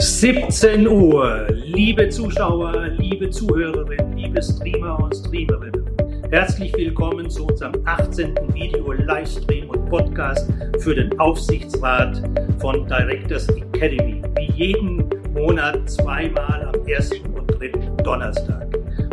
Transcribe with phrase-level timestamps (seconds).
[0.00, 5.84] 17 Uhr, liebe Zuschauer, liebe Zuhörerinnen, liebe Streamer und Streamerinnen.
[6.30, 8.34] Herzlich willkommen zu unserem 18.
[8.54, 12.22] Video-Livestream und Podcast für den Aufsichtsrat
[12.60, 14.22] von Directors Academy.
[14.38, 18.68] Wie jeden Monat zweimal am ersten und dritten Donnerstag.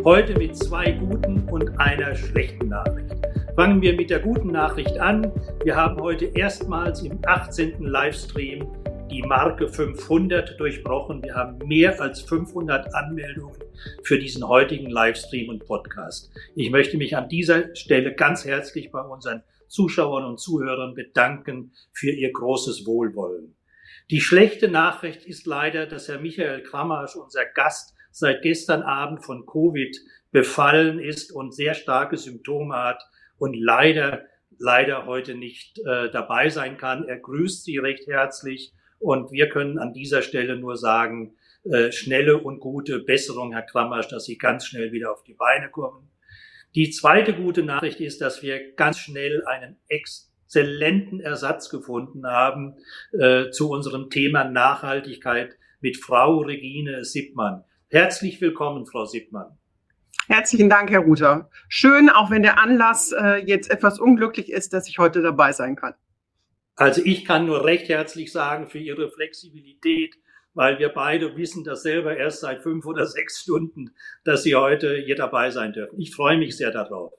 [0.05, 3.13] Heute mit zwei guten und einer schlechten Nachricht.
[3.57, 5.29] Fangen wir mit der guten Nachricht an.
[5.65, 7.81] Wir haben heute erstmals im 18.
[7.81, 8.65] Livestream
[9.09, 11.23] die Marke 500 durchbrochen.
[11.23, 13.57] Wir haben mehr als 500 Anmeldungen
[14.03, 16.31] für diesen heutigen Livestream und Podcast.
[16.55, 22.11] Ich möchte mich an dieser Stelle ganz herzlich bei unseren Zuschauern und Zuhörern bedanken für
[22.11, 23.55] ihr großes Wohlwollen.
[24.09, 29.45] Die schlechte Nachricht ist leider, dass Herr Michael Krammersch, unser Gast, seit gestern Abend von
[29.45, 29.97] Covid
[30.31, 33.01] befallen ist und sehr starke Symptome hat
[33.37, 34.23] und leider,
[34.57, 37.07] leider heute nicht äh, dabei sein kann.
[37.07, 42.37] Er grüßt Sie recht herzlich und wir können an dieser Stelle nur sagen, äh, schnelle
[42.37, 46.09] und gute Besserung, Herr Krammersch, dass Sie ganz schnell wieder auf die Beine kommen.
[46.75, 52.75] Die zweite gute Nachricht ist, dass wir ganz schnell einen exzellenten Ersatz gefunden haben
[53.11, 57.63] äh, zu unserem Thema Nachhaltigkeit mit Frau Regine Sippmann.
[57.89, 59.57] Herzlich willkommen, Frau Sippmann.
[60.27, 61.49] Herzlichen Dank, Herr Ruther.
[61.69, 65.75] Schön, auch wenn der Anlass äh, jetzt etwas unglücklich ist, dass ich heute dabei sein
[65.75, 65.93] kann.
[66.77, 70.13] Also ich kann nur recht herzlich sagen für Ihre Flexibilität,
[70.53, 74.95] weil wir beide wissen das selber erst seit fünf oder sechs Stunden, dass Sie heute
[74.95, 75.99] hier dabei sein dürfen.
[75.99, 77.13] Ich freue mich sehr darauf.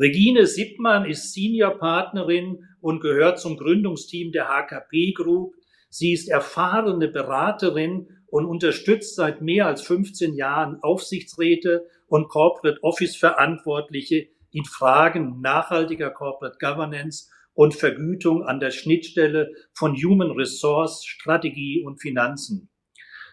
[0.00, 5.56] Regine Sippmann ist Senior Partnerin und gehört zum Gründungsteam der HKP Group.
[5.90, 13.14] Sie ist erfahrene Beraterin und unterstützt seit mehr als 15 Jahren Aufsichtsräte und Corporate Office
[13.16, 21.82] Verantwortliche in Fragen nachhaltiger Corporate Governance und Vergütung an der Schnittstelle von Human Resource, Strategie
[21.84, 22.70] und Finanzen.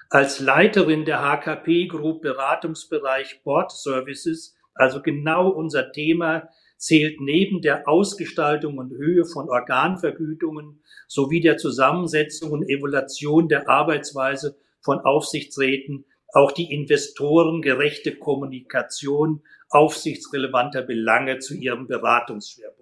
[0.09, 7.87] Als Leiterin der HKP Group Beratungsbereich Board Services, also genau unser Thema, zählt neben der
[7.87, 16.51] Ausgestaltung und Höhe von Organvergütungen sowie der Zusammensetzung und Evaluation der Arbeitsweise von Aufsichtsräten auch
[16.51, 22.78] die investorengerechte Kommunikation aufsichtsrelevanter Belange zu ihrem Beratungsschwerpunkt.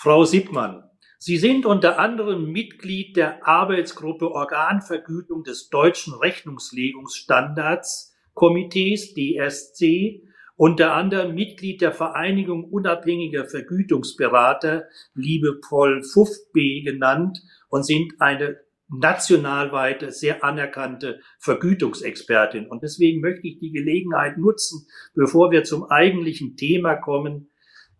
[0.00, 0.84] Frau Sippmann,
[1.18, 10.22] Sie sind unter anderem Mitglied der Arbeitsgruppe Organvergütung des Deutschen Rechnungslegungsstandards Komitees DSC,
[10.54, 20.44] unter anderem Mitglied der Vereinigung unabhängiger Vergütungsberater, liebevoll FUFB genannt, und sind eine nationalweite, sehr
[20.44, 22.68] anerkannte Vergütungsexpertin.
[22.68, 24.86] Und deswegen möchte ich die Gelegenheit nutzen,
[25.16, 27.50] bevor wir zum eigentlichen Thema kommen,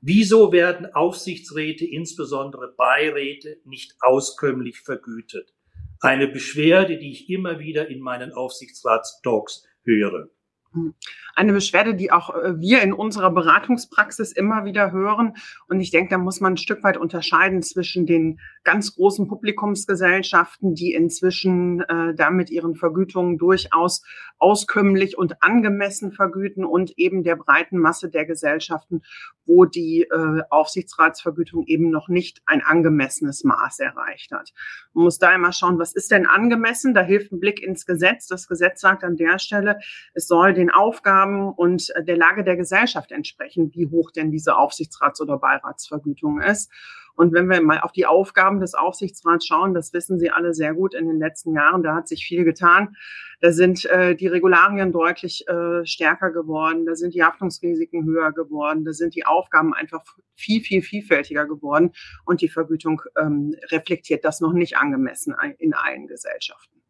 [0.00, 5.52] Wieso werden Aufsichtsräte, insbesondere Beiräte, nicht auskömmlich vergütet?
[6.00, 10.28] Eine Beschwerde, die ich immer wieder in meinen Aufsichtsratstalks höre.
[10.72, 10.94] Hm.
[11.34, 15.34] Eine Beschwerde, die auch äh, wir in unserer Beratungspraxis immer wieder hören.
[15.68, 20.74] Und ich denke, da muss man ein Stück weit unterscheiden zwischen den ganz großen Publikumsgesellschaften,
[20.74, 24.02] die inzwischen äh, damit ihren Vergütungen durchaus
[24.36, 29.00] auskömmlich und angemessen vergüten und eben der breiten Masse der Gesellschaften,
[29.46, 34.52] wo die äh, Aufsichtsratsvergütung eben noch nicht ein angemessenes Maß erreicht hat.
[34.92, 36.92] Man muss da immer schauen, was ist denn angemessen?
[36.92, 38.26] Da hilft ein Blick ins Gesetz.
[38.26, 39.78] Das Gesetz sagt an der Stelle,
[40.12, 45.22] es soll den Aufgaben und der Lage der Gesellschaft entsprechen, wie hoch denn diese Aufsichtsrats-
[45.22, 46.70] oder Beiratsvergütung ist.
[47.18, 50.72] Und wenn wir mal auf die Aufgaben des Aufsichtsrats schauen, das wissen Sie alle sehr
[50.72, 52.94] gut in den letzten Jahren, da hat sich viel getan.
[53.40, 58.84] Da sind äh, die Regularien deutlich äh, stärker geworden, da sind die Haftungsrisiken höher geworden,
[58.84, 60.04] da sind die Aufgaben einfach
[60.36, 61.90] viel, viel vielfältiger geworden
[62.24, 66.80] und die Vergütung ähm, reflektiert das noch nicht angemessen in allen Gesellschaften.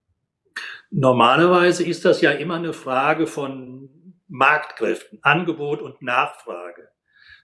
[0.91, 6.91] Normalerweise ist das ja immer eine Frage von Marktkräften, Angebot und Nachfrage.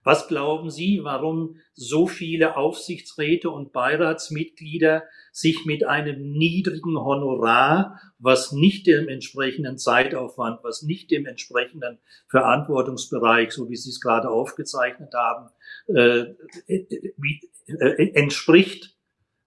[0.05, 8.53] Was glauben Sie, warum so viele Aufsichtsräte und Beiratsmitglieder sich mit einem niedrigen Honorar, was
[8.53, 11.99] nicht dem entsprechenden Zeitaufwand, was nicht dem entsprechenden
[12.29, 15.49] Verantwortungsbereich, so wie Sie es gerade aufgezeichnet haben,
[15.87, 16.35] äh,
[16.69, 18.95] äh, entspricht,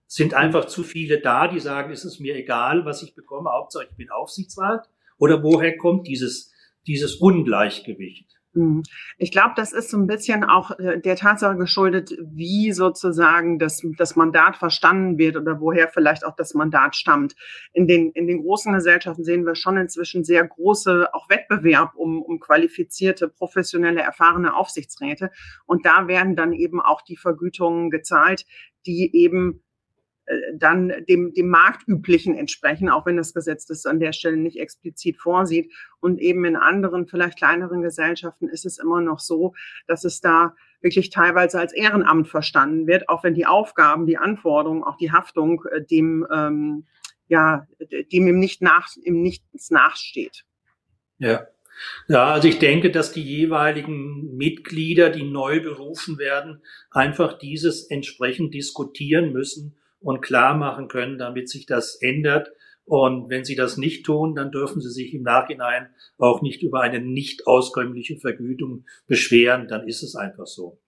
[0.07, 3.88] sind einfach zu viele da, die sagen, ist es mir egal, was ich bekomme, Hauptsache
[3.89, 4.89] ich bin Aufsichtsrat?
[5.19, 6.51] Oder woher kommt dieses,
[6.88, 8.37] dieses Ungleichgewicht.
[8.57, 8.81] Hm.
[9.19, 13.83] Ich glaube, das ist so ein bisschen auch äh, der Tatsache geschuldet, wie sozusagen das,
[13.98, 17.36] das Mandat verstanden wird oder woher vielleicht auch das Mandat stammt.
[17.74, 22.19] In den, in den großen Gesellschaften sehen wir schon inzwischen sehr große auch Wettbewerb um,
[22.24, 25.30] um qualifizierte, professionelle, erfahrene Aufsichtsräte.
[25.68, 28.45] Und da werden dann eben auch die Vergütungen gezahlt,
[28.88, 29.62] die eben
[30.56, 35.18] dann dem, dem Marktüblichen entsprechen, auch wenn das Gesetz das an der Stelle nicht explizit
[35.18, 35.71] vorsieht.
[36.00, 39.53] Und eben in anderen, vielleicht kleineren Gesellschaften ist es immer noch so,
[39.88, 44.83] dass es da wirklich teilweise als Ehrenamt verstanden wird, auch wenn die Aufgaben, die Anforderungen,
[44.83, 46.85] auch die Haftung äh, dem, ähm,
[47.27, 47.65] ja,
[48.12, 50.44] dem im nicht nach, im Nichts nachsteht.
[51.19, 51.47] Ja.
[52.07, 58.56] Ja, also ich denke, dass die jeweiligen Mitglieder, die neu berufen werden, einfach dieses entsprechend
[58.56, 62.52] diskutieren müssen und klar machen können, damit sich das ändert.
[62.86, 66.82] Und wenn sie das nicht tun, dann dürfen sie sich im Nachhinein auch nicht über
[66.82, 69.68] eine nicht auskömmliche Vergütung beschweren.
[69.68, 70.80] Dann ist es einfach so.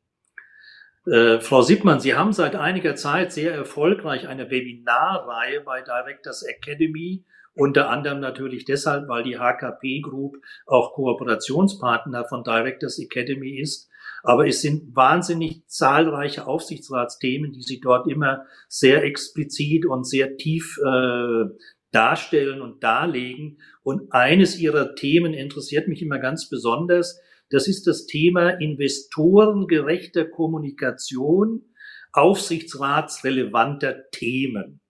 [1.06, 7.26] Äh, Frau Sippmann, Sie haben seit einiger Zeit sehr erfolgreich eine Webinarreihe bei Directors Academy,
[7.54, 13.89] unter anderem natürlich deshalb, weil die HKP Group auch Kooperationspartner von Directors Academy ist.
[14.24, 20.78] Aber es sind wahnsinnig zahlreiche Aufsichtsratsthemen, die Sie dort immer sehr explizit und sehr tief
[20.78, 21.46] äh,
[21.92, 23.60] darstellen und darlegen.
[23.84, 27.20] Und eines Ihrer Themen interessiert mich immer ganz besonders.
[27.50, 31.64] Das ist das Thema investorengerechter Kommunikation
[32.12, 34.82] aufsichtsratsrelevanter Themen.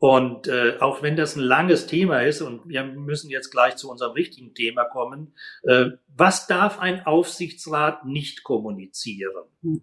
[0.00, 3.90] Und äh, auch wenn das ein langes Thema ist und wir müssen jetzt gleich zu
[3.90, 9.44] unserem richtigen Thema kommen, äh, was darf ein Aufsichtsrat nicht kommunizieren?
[9.62, 9.82] Hm.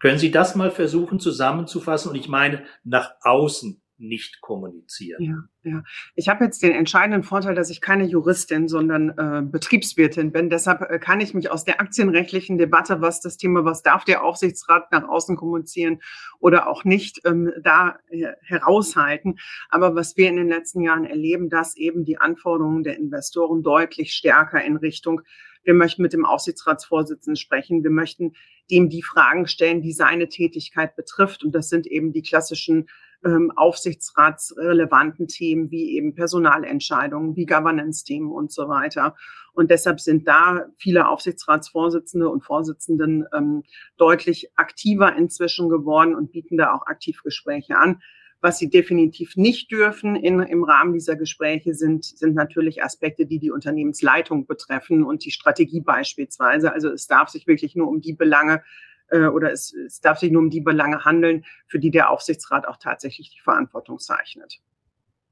[0.00, 2.10] Können Sie das mal versuchen zusammenzufassen?
[2.10, 5.22] Und ich meine nach außen nicht kommunizieren.
[5.22, 5.84] Ja, ja.
[6.16, 10.50] Ich habe jetzt den entscheidenden Vorteil, dass ich keine Juristin, sondern äh, Betriebswirtin bin.
[10.50, 14.24] Deshalb äh, kann ich mich aus der aktienrechtlichen Debatte, was das Thema, was darf der
[14.24, 16.00] Aufsichtsrat nach außen kommunizieren
[16.40, 19.38] oder auch nicht, ähm, da äh, heraushalten.
[19.70, 24.12] Aber was wir in den letzten Jahren erleben, dass eben die Anforderungen der Investoren deutlich
[24.12, 25.22] stärker in Richtung
[25.64, 27.84] wir möchten mit dem Aufsichtsratsvorsitzenden sprechen.
[27.84, 28.32] Wir möchten
[28.70, 31.44] dem die Fragen stellen, die seine Tätigkeit betrifft.
[31.44, 32.88] Und das sind eben die klassischen
[33.24, 39.14] ähm, aufsichtsratsrelevanten Themen wie eben Personalentscheidungen, wie Governance-Themen und so weiter.
[39.52, 43.62] Und deshalb sind da viele Aufsichtsratsvorsitzende und Vorsitzenden ähm,
[43.96, 48.00] deutlich aktiver inzwischen geworden und bieten da auch aktiv Gespräche an.
[48.40, 53.38] Was sie definitiv nicht dürfen in, im Rahmen dieser Gespräche sind, sind natürlich Aspekte, die
[53.38, 56.72] die Unternehmensleitung betreffen und die Strategie beispielsweise.
[56.72, 58.64] Also es darf sich wirklich nur um die Belange
[59.12, 62.66] äh, oder es, es darf sich nur um die Belange handeln, für die der Aufsichtsrat
[62.66, 64.60] auch tatsächlich die Verantwortung zeichnet.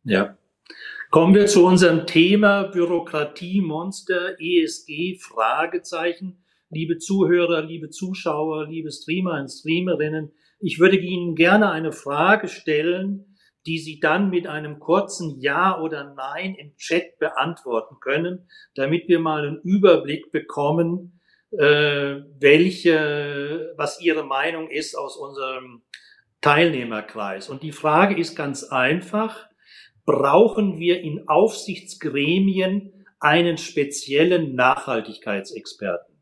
[0.05, 0.37] Ja.
[1.11, 6.45] Kommen wir zu unserem Thema Bürokratiemonster, ESG, Fragezeichen.
[6.71, 10.31] Liebe Zuhörer, liebe Zuschauer, liebe Streamer und Streamerinnen,
[10.61, 13.37] ich würde Ihnen gerne eine Frage stellen,
[13.67, 19.19] die Sie dann mit einem kurzen Ja oder Nein im Chat beantworten können, damit wir
[19.19, 21.20] mal einen Überblick bekommen,
[21.53, 25.83] äh, welche, was Ihre Meinung ist aus unserem
[26.41, 27.49] Teilnehmerkreis.
[27.49, 29.49] Und die Frage ist ganz einfach.
[30.07, 36.17] Brauchen wir in Aufsichtsgremien einen speziellen Nachhaltigkeitsexperten?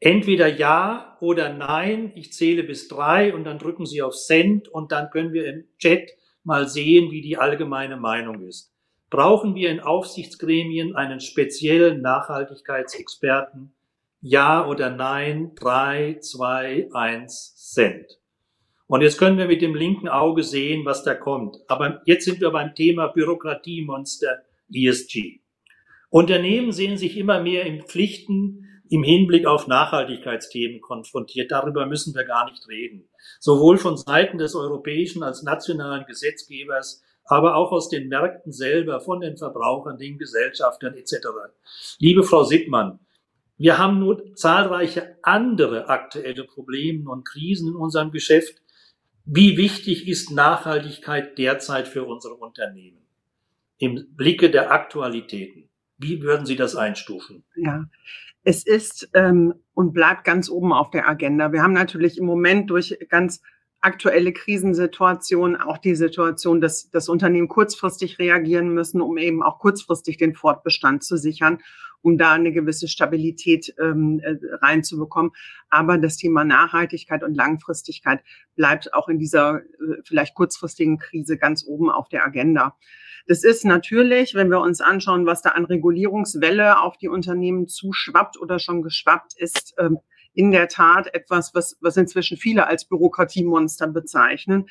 [0.00, 2.12] Entweder ja oder nein.
[2.16, 5.64] Ich zähle bis drei und dann drücken Sie auf Send und dann können wir im
[5.78, 6.10] Chat
[6.42, 8.71] mal sehen, wie die allgemeine Meinung ist
[9.12, 13.74] brauchen wir in Aufsichtsgremien einen speziellen Nachhaltigkeitsexperten?
[14.22, 15.52] Ja oder nein?
[15.54, 18.18] Drei, zwei, eins, Cent.
[18.86, 21.58] Und jetzt können wir mit dem linken Auge sehen, was da kommt.
[21.68, 25.40] Aber jetzt sind wir beim Thema Bürokratiemonster ESG.
[26.08, 31.50] Unternehmen sehen sich immer mehr in Pflichten im Hinblick auf Nachhaltigkeitsthemen konfrontiert.
[31.50, 33.10] Darüber müssen wir gar nicht reden.
[33.40, 39.20] Sowohl von Seiten des europäischen als nationalen Gesetzgebers aber auch aus den Märkten selber, von
[39.20, 41.28] den Verbrauchern, den Gesellschaftern etc.
[41.98, 42.98] Liebe Frau Sittmann,
[43.56, 48.60] wir haben nur zahlreiche andere aktuelle Probleme und Krisen in unserem Geschäft.
[49.24, 53.06] Wie wichtig ist Nachhaltigkeit derzeit für unsere Unternehmen?
[53.78, 55.68] Im Blicke der Aktualitäten.
[55.98, 57.44] Wie würden Sie das einstufen?
[57.54, 57.84] Ja,
[58.42, 61.52] es ist ähm, und bleibt ganz oben auf der Agenda.
[61.52, 63.42] Wir haben natürlich im Moment durch ganz
[63.82, 70.16] aktuelle Krisensituation, auch die Situation, dass das Unternehmen kurzfristig reagieren müssen, um eben auch kurzfristig
[70.16, 71.58] den Fortbestand zu sichern,
[72.00, 75.32] um da eine gewisse Stabilität ähm, äh, reinzubekommen.
[75.68, 78.22] Aber das Thema Nachhaltigkeit und Langfristigkeit
[78.54, 82.76] bleibt auch in dieser äh, vielleicht kurzfristigen Krise ganz oben auf der Agenda.
[83.26, 88.38] Das ist natürlich, wenn wir uns anschauen, was da an Regulierungswelle auf die Unternehmen zuschwappt
[88.38, 89.98] oder schon geschwappt ist, ähm,
[90.34, 94.68] in der Tat etwas, was, was inzwischen viele als Bürokratiemonster bezeichnen,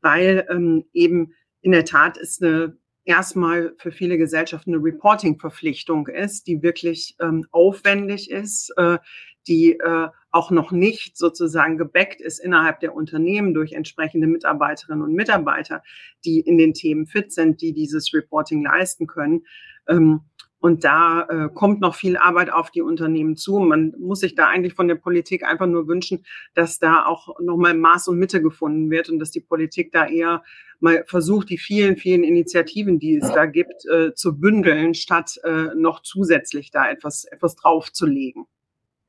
[0.00, 6.46] weil ähm, eben in der Tat ist eine erstmal für viele Gesellschaften eine Reporting-Verpflichtung ist,
[6.46, 8.98] die wirklich ähm, aufwendig ist, äh,
[9.46, 15.14] die äh, auch noch nicht sozusagen gebackt ist innerhalb der Unternehmen durch entsprechende Mitarbeiterinnen und
[15.14, 15.82] Mitarbeiter,
[16.24, 19.44] die in den Themen fit sind, die dieses Reporting leisten können.
[19.86, 20.22] Ähm,
[20.64, 23.58] und da äh, kommt noch viel Arbeit auf die Unternehmen zu.
[23.58, 27.74] Man muss sich da eigentlich von der Politik einfach nur wünschen, dass da auch nochmal
[27.74, 30.42] Maß und Mitte gefunden wird und dass die Politik da eher
[30.80, 35.74] mal versucht, die vielen, vielen Initiativen, die es da gibt, äh, zu bündeln, statt äh,
[35.76, 38.46] noch zusätzlich da etwas, etwas draufzulegen.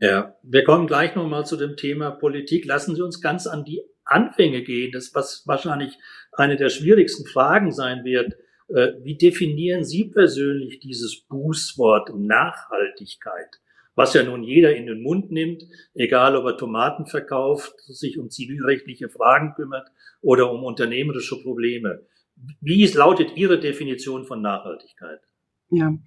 [0.01, 2.65] Ja, wir kommen gleich nochmal zu dem Thema Politik.
[2.65, 5.97] Lassen Sie uns ganz an die Anfänge gehen, das was wahrscheinlich
[6.33, 8.35] eine der schwierigsten Fragen sein wird.
[8.67, 13.59] Äh, wie definieren Sie persönlich dieses Bußwort Nachhaltigkeit?
[13.95, 18.29] Was ja nun jeder in den Mund nimmt, egal ob er Tomaten verkauft, sich um
[18.29, 19.89] zivilrechtliche Fragen kümmert
[20.21, 22.05] oder um unternehmerische Probleme.
[22.59, 25.21] Wie lautet Ihre Definition von Nachhaltigkeit?
[25.69, 25.97] Ja,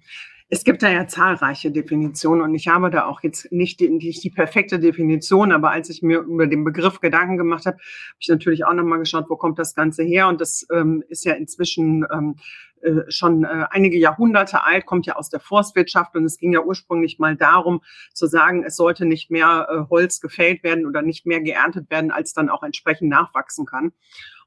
[0.51, 4.23] es gibt da ja zahlreiche Definitionen und ich habe da auch jetzt nicht die, nicht
[4.23, 8.29] die perfekte Definition, aber als ich mir über den Begriff Gedanken gemacht habe, habe ich
[8.29, 12.03] natürlich auch nochmal geschaut, wo kommt das Ganze her und das ähm, ist ja inzwischen
[12.11, 12.35] ähm,
[12.81, 16.61] äh, schon äh, einige Jahrhunderte alt, kommt ja aus der Forstwirtschaft und es ging ja
[16.61, 17.81] ursprünglich mal darum
[18.13, 22.09] zu sagen, es sollte nicht mehr äh, Holz gefällt werden oder nicht mehr geerntet werden,
[22.09, 23.91] als dann auch entsprechend nachwachsen kann.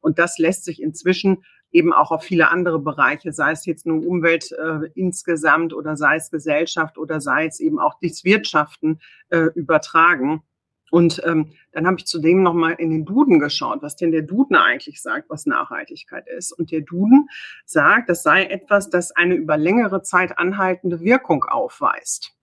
[0.01, 4.07] Und das lässt sich inzwischen eben auch auf viele andere Bereiche, sei es jetzt nur
[4.07, 9.01] Umwelt äh, insgesamt oder sei es Gesellschaft oder sei es eben auch das Wirtschaften
[9.31, 10.43] äh, übertragen.
[10.91, 14.57] Und ähm, dann habe ich zudem nochmal in den Duden geschaut, was denn der Duden
[14.57, 16.53] eigentlich sagt, was Nachhaltigkeit ist.
[16.53, 17.31] Und der Duden
[17.65, 22.37] sagt, das sei etwas, das eine über längere Zeit anhaltende Wirkung aufweist.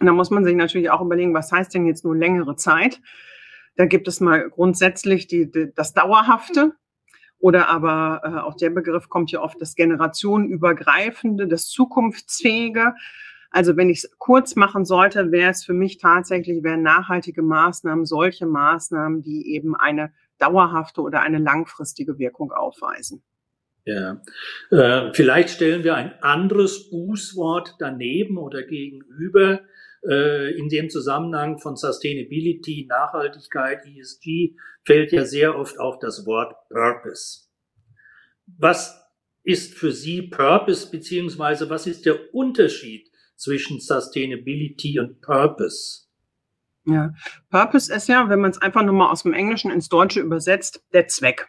[0.00, 3.00] Und da muss man sich natürlich auch überlegen, was heißt denn jetzt nur längere Zeit?
[3.76, 6.74] Da gibt es mal grundsätzlich die, die, das Dauerhafte.
[7.40, 12.94] Oder aber äh, auch der Begriff kommt ja oft das generationenübergreifende, das zukunftsfähige.
[13.50, 18.04] Also wenn ich es kurz machen sollte, wäre es für mich tatsächlich, wären nachhaltige Maßnahmen
[18.04, 23.22] solche Maßnahmen, die eben eine dauerhafte oder eine langfristige Wirkung aufweisen.
[23.84, 24.20] Ja,
[24.70, 29.60] äh, vielleicht stellen wir ein anderes Bußwort daneben oder gegenüber
[30.08, 36.54] äh, in dem Zusammenhang von Sustainability, Nachhaltigkeit, ESG fällt ja sehr oft auch das Wort
[36.68, 37.48] Purpose.
[38.58, 39.00] Was
[39.42, 46.06] ist für Sie Purpose, beziehungsweise was ist der Unterschied zwischen Sustainability und Purpose?
[46.86, 47.14] Ja,
[47.50, 50.82] Purpose ist ja, wenn man es einfach nur mal aus dem Englischen ins Deutsche übersetzt,
[50.92, 51.48] der Zweck.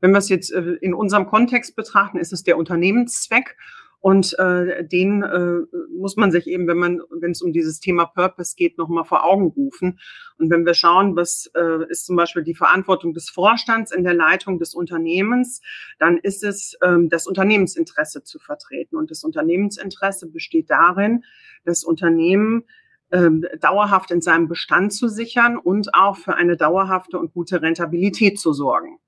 [0.00, 3.56] Wenn wir es jetzt äh, in unserem Kontext betrachten, ist es der Unternehmenszweck.
[4.04, 5.62] Und äh, den äh,
[5.96, 9.24] muss man sich eben, wenn man, wenn es um dieses Thema Purpose geht, nochmal vor
[9.24, 9.98] Augen rufen.
[10.36, 14.12] Und wenn wir schauen, was äh, ist zum Beispiel die Verantwortung des Vorstands in der
[14.12, 15.62] Leitung des Unternehmens,
[15.98, 18.96] dann ist es, ähm, das Unternehmensinteresse zu vertreten.
[18.96, 21.24] Und das Unternehmensinteresse besteht darin,
[21.64, 22.64] das Unternehmen
[23.10, 28.38] ähm, dauerhaft in seinem Bestand zu sichern und auch für eine dauerhafte und gute Rentabilität
[28.38, 28.98] zu sorgen.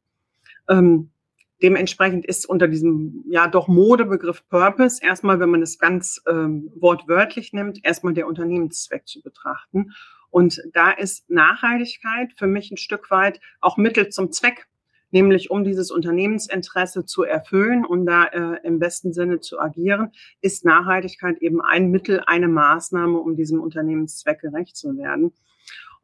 [0.70, 1.10] Ähm,
[1.62, 7.52] Dementsprechend ist unter diesem ja doch Modebegriff Purpose erstmal, wenn man es ganz ähm, wortwörtlich
[7.52, 9.92] nimmt, erstmal der Unternehmenszweck zu betrachten.
[10.30, 14.66] Und da ist Nachhaltigkeit für mich ein Stück weit auch Mittel zum Zweck,
[15.10, 20.66] nämlich um dieses Unternehmensinteresse zu erfüllen und da äh, im besten Sinne zu agieren, ist
[20.66, 25.32] Nachhaltigkeit eben ein Mittel, eine Maßnahme, um diesem Unternehmenszweck gerecht zu werden.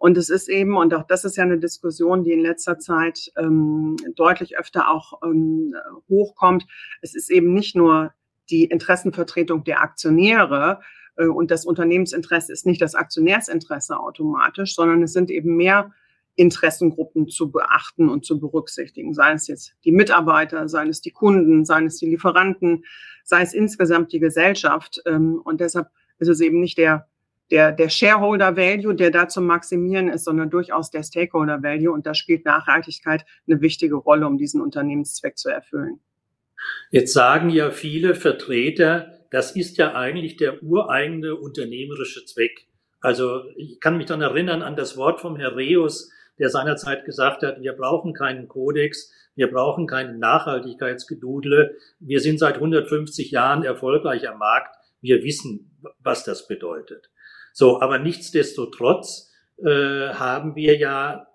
[0.02, 3.30] Und es ist eben, und auch das ist ja eine Diskussion, die in letzter Zeit
[3.36, 5.76] ähm, deutlich öfter auch ähm,
[6.08, 6.66] hochkommt,
[7.02, 8.12] es ist eben nicht nur
[8.50, 10.80] die Interessenvertretung der Aktionäre,
[11.14, 15.92] äh, und das Unternehmensinteresse ist nicht das Aktionärsinteresse automatisch, sondern es sind eben mehr
[16.34, 21.64] Interessengruppen zu beachten und zu berücksichtigen, sei es jetzt die Mitarbeiter, sei es die Kunden,
[21.64, 22.84] sei es die Lieferanten,
[23.22, 25.00] sei es insgesamt die Gesellschaft.
[25.06, 27.06] Ähm, und deshalb ist es eben nicht der
[27.52, 31.92] der, der Shareholder Value, der da zu maximieren ist, sondern durchaus der Stakeholder Value.
[31.92, 36.00] Und da spielt Nachhaltigkeit eine wichtige Rolle, um diesen Unternehmenszweck zu erfüllen.
[36.90, 42.68] Jetzt sagen ja viele Vertreter, das ist ja eigentlich der ureigene unternehmerische Zweck.
[43.00, 47.42] Also ich kann mich dann erinnern an das Wort vom Herr Reus, der seinerzeit gesagt
[47.42, 51.76] hat, wir brauchen keinen Kodex, wir brauchen keinen Nachhaltigkeitsgedudle.
[52.00, 54.74] Wir sind seit 150 Jahren erfolgreich am Markt.
[55.02, 57.11] Wir wissen, was das bedeutet.
[57.52, 61.26] So, aber nichtsdestotrotz äh, haben wir ja,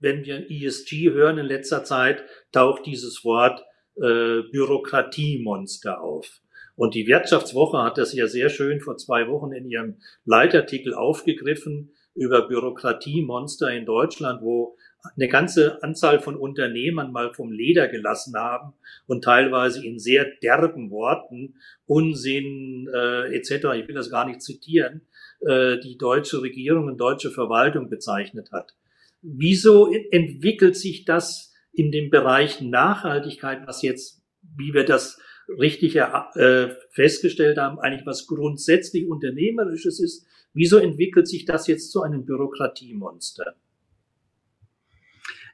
[0.00, 3.64] wenn wir ESG hören in letzter Zeit, taucht dieses Wort
[3.96, 6.40] äh, Bürokratiemonster auf.
[6.76, 11.92] Und die Wirtschaftswoche hat das ja sehr schön vor zwei Wochen in ihrem Leitartikel aufgegriffen
[12.14, 14.76] über Bürokratiemonster in Deutschland, wo
[15.16, 18.72] eine ganze Anzahl von Unternehmern mal vom Leder gelassen haben
[19.06, 23.50] und teilweise in sehr derben Worten Unsinn äh, etc.
[23.76, 25.02] Ich will das gar nicht zitieren,
[25.46, 28.74] äh, die deutsche Regierung und deutsche Verwaltung bezeichnet hat.
[29.22, 34.22] Wieso entwickelt sich das in dem Bereich Nachhaltigkeit, was jetzt,
[34.56, 40.26] wie wir das richtig äh, festgestellt haben, eigentlich was grundsätzlich Unternehmerisches ist?
[40.52, 43.56] Wieso entwickelt sich das jetzt zu einem Bürokratiemonster?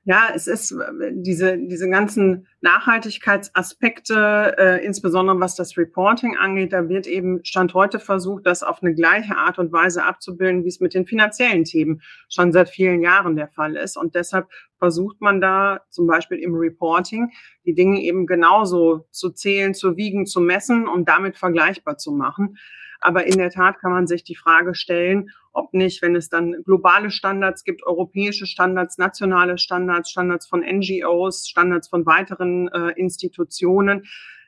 [0.04, 6.88] Ja, es ist äh, diese, diese ganzen Nachhaltigkeitsaspekte, äh, insbesondere was das Reporting angeht, da
[6.88, 10.80] wird eben Stand heute versucht, das auf eine gleiche Art und Weise abzubilden, wie es
[10.80, 13.98] mit den finanziellen Themen schon seit vielen Jahren der Fall ist.
[13.98, 17.30] Und deshalb versucht man da zum Beispiel im Reporting
[17.66, 22.56] die Dinge eben genauso zu zählen, zu wiegen, zu messen und damit vergleichbar zu machen.
[23.00, 26.62] Aber in der Tat kann man sich die Frage stellen, ob nicht, wenn es dann
[26.64, 34.04] globale Standards gibt, europäische Standards, nationale Standards, Standards von NGOs, Standards von weiteren äh, Institutionen,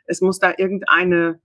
[0.06, 1.40] es muss da irgendeine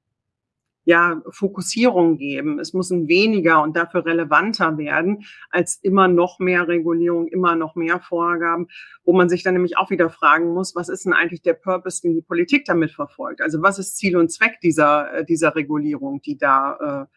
[0.88, 2.60] ja, Fokussierung geben.
[2.60, 7.76] Es muss ein weniger und dafür relevanter werden als immer noch mehr Regulierung, immer noch
[7.76, 8.68] mehr Vorgaben,
[9.04, 12.02] wo man sich dann nämlich auch wieder fragen muss, was ist denn eigentlich der Purpose,
[12.02, 13.42] den die Politik damit verfolgt?
[13.42, 17.08] Also was ist Ziel und Zweck dieser, äh, dieser Regulierung, die da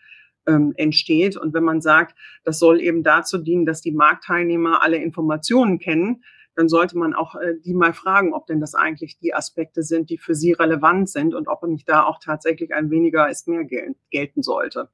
[0.47, 1.37] äh, ähm, entsteht?
[1.37, 6.25] Und wenn man sagt, das soll eben dazu dienen, dass die Marktteilnehmer alle Informationen kennen,
[6.57, 10.11] dann sollte man auch äh, die mal fragen, ob denn das eigentlich die Aspekte sind,
[10.11, 13.65] die für sie relevant sind und ob nicht da auch tatsächlich ein weniger ist mehr
[13.65, 14.89] gel gelten sollte.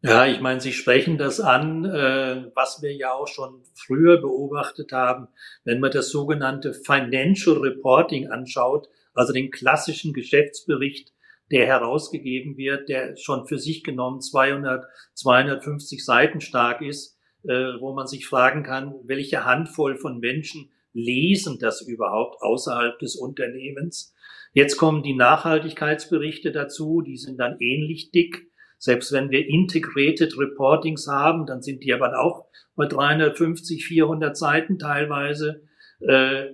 [0.00, 4.92] Ja, ich meine, Sie sprechen das an, äh, was wir ja auch schon früher beobachtet
[4.92, 5.26] haben,
[5.64, 11.12] wenn man das sogenannte Financial Reporting anschaut, also den klassischen Geschäftsbericht,
[11.50, 14.84] der herausgegeben wird, der schon für sich genommen 200,
[15.14, 21.80] 250 Seiten stark ist, wo man sich fragen kann, welche Handvoll von Menschen lesen das
[21.82, 24.14] überhaupt außerhalb des Unternehmens.
[24.52, 28.50] Jetzt kommen die Nachhaltigkeitsberichte dazu, die sind dann ähnlich dick.
[28.78, 32.46] Selbst wenn wir Integrated Reportings haben, dann sind die aber auch
[32.76, 35.62] bei 350, 400 Seiten teilweise.
[36.00, 36.46] Äh,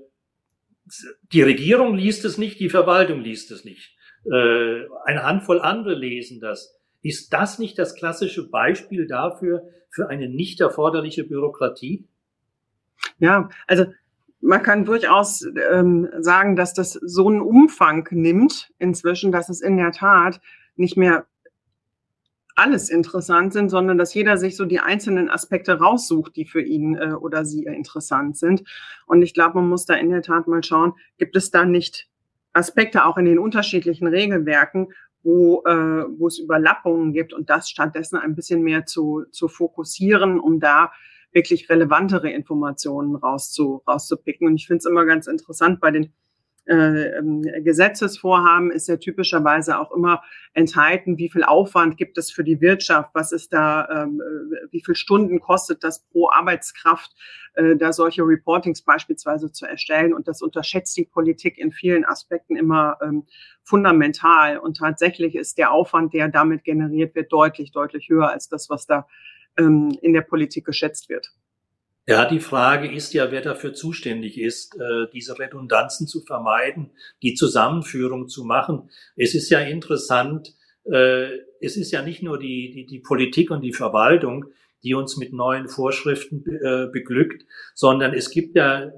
[1.32, 3.96] die Regierung liest es nicht, die Verwaltung liest es nicht.
[4.24, 6.73] Äh, eine Handvoll andere lesen das.
[7.04, 12.08] Ist das nicht das klassische Beispiel dafür, für eine nicht erforderliche Bürokratie?
[13.18, 13.84] Ja, also
[14.40, 19.76] man kann durchaus ähm, sagen, dass das so einen Umfang nimmt inzwischen, dass es in
[19.76, 20.40] der Tat
[20.76, 21.26] nicht mehr
[22.56, 26.94] alles interessant sind, sondern dass jeder sich so die einzelnen Aspekte raussucht, die für ihn
[26.94, 28.64] äh, oder sie interessant sind.
[29.06, 32.08] Und ich glaube, man muss da in der Tat mal schauen, gibt es da nicht
[32.54, 34.88] Aspekte auch in den unterschiedlichen Regelwerken,
[35.24, 40.38] wo, äh, wo es Überlappungen gibt und das stattdessen ein bisschen mehr zu, zu fokussieren,
[40.38, 40.92] um da
[41.32, 44.46] wirklich relevantere Informationen rauszu, rauszupicken.
[44.46, 46.12] Und ich finde es immer ganz interessant bei den
[46.66, 50.22] äh, ähm, Gesetzesvorhaben ist ja typischerweise auch immer
[50.54, 54.82] enthalten, wie viel Aufwand gibt es für die Wirtschaft, was ist da, ähm, äh, wie
[54.82, 57.12] viel Stunden kostet das pro Arbeitskraft,
[57.54, 60.14] äh, da solche Reportings beispielsweise zu erstellen.
[60.14, 63.26] Und das unterschätzt die Politik in vielen Aspekten immer ähm,
[63.62, 64.58] fundamental.
[64.58, 68.86] Und tatsächlich ist der Aufwand, der damit generiert wird, deutlich, deutlich höher als das, was
[68.86, 69.06] da
[69.58, 71.30] ähm, in der Politik geschätzt wird.
[72.06, 76.90] Ja, die Frage ist ja, wer dafür zuständig ist, äh, diese Redundanzen zu vermeiden,
[77.22, 78.90] die Zusammenführung zu machen.
[79.16, 81.28] Es ist ja interessant, äh,
[81.60, 84.44] es ist ja nicht nur die, die, die Politik und die Verwaltung,
[84.82, 88.92] die uns mit neuen Vorschriften äh, beglückt, sondern es gibt ja,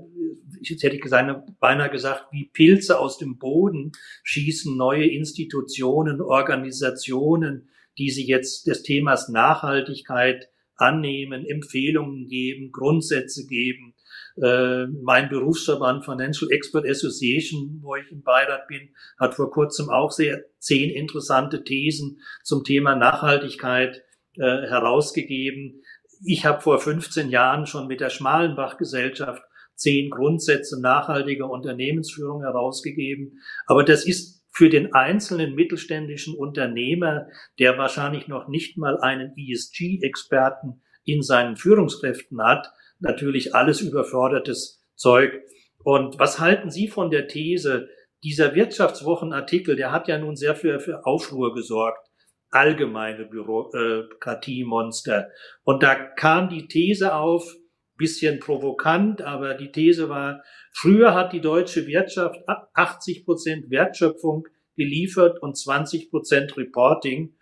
[0.61, 3.93] ich hätte beinahe gesagt, wie Pilze aus dem Boden
[4.25, 13.95] schießen neue Institutionen, Organisationen, die sie jetzt des Themas Nachhaltigkeit annehmen, Empfehlungen geben, Grundsätze geben.
[14.41, 20.11] Äh, mein Berufsverband Financial Expert Association, wo ich im Beirat bin, hat vor kurzem auch
[20.11, 24.03] sehr zehn interessante Thesen zum Thema Nachhaltigkeit
[24.37, 25.83] äh, herausgegeben.
[26.25, 29.43] Ich habe vor 15 Jahren schon mit der Schmalenbach Gesellschaft
[29.75, 33.41] zehn Grundsätze nachhaltiger Unternehmensführung herausgegeben.
[33.67, 40.81] Aber das ist für den einzelnen mittelständischen Unternehmer, der wahrscheinlich noch nicht mal einen ESG-Experten
[41.05, 45.35] in seinen Führungskräften hat, natürlich alles überfordertes Zeug.
[45.85, 47.91] Und was halten Sie von der These,
[48.25, 52.09] dieser Wirtschaftswochenartikel, der hat ja nun sehr für, für Aufruhr gesorgt,
[52.49, 55.29] allgemeine Bürokratiemonster.
[55.65, 57.55] Und da kam die These auf,
[57.97, 62.41] bisschen provokant, aber die These war, früher hat die deutsche Wirtschaft
[62.75, 67.35] 80 Prozent Wertschöpfung geliefert und 20 Prozent Reporting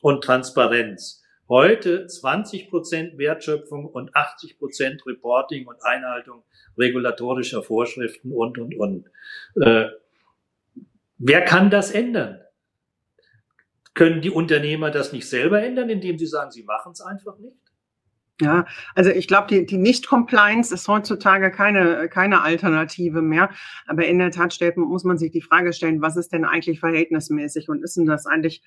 [0.00, 1.22] und Transparenz.
[1.48, 6.44] Heute 20 Prozent Wertschöpfung und 80 Prozent Reporting und Einhaltung
[6.78, 9.06] regulatorischer Vorschriften und, und, und.
[9.60, 9.88] Äh,
[11.18, 12.40] wer kann das ändern?
[13.94, 17.71] Können die Unternehmer das nicht selber ändern, indem sie sagen, sie machen es einfach nicht?
[18.42, 23.50] Ja, also ich glaube, die, die Nicht-Compliance ist heutzutage keine, keine Alternative mehr.
[23.86, 26.80] Aber in der Tat stellt, muss man sich die Frage stellen, was ist denn eigentlich
[26.80, 28.62] verhältnismäßig und ist denn das eigentlich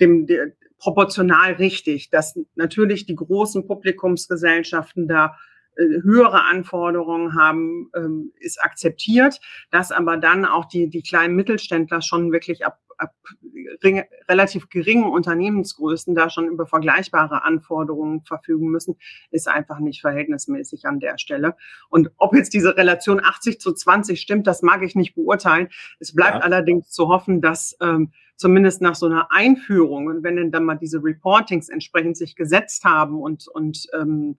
[0.00, 5.36] dem, dem proportional richtig, dass natürlich die großen Publikumsgesellschaften da
[5.78, 12.32] höhere Anforderungen haben, ähm, ist akzeptiert, dass aber dann auch die, die kleinen Mittelständler schon
[12.32, 18.96] wirklich ab, ab gering, relativ geringen Unternehmensgrößen da schon über vergleichbare Anforderungen verfügen müssen,
[19.30, 21.54] ist einfach nicht verhältnismäßig an der Stelle.
[21.88, 25.68] Und ob jetzt diese Relation 80 zu 20 stimmt, das mag ich nicht beurteilen.
[26.00, 26.40] Es bleibt ja.
[26.40, 30.76] allerdings zu hoffen, dass ähm, zumindest nach so einer Einführung und wenn denn dann mal
[30.76, 34.38] diese Reportings entsprechend sich gesetzt haben und, und ähm,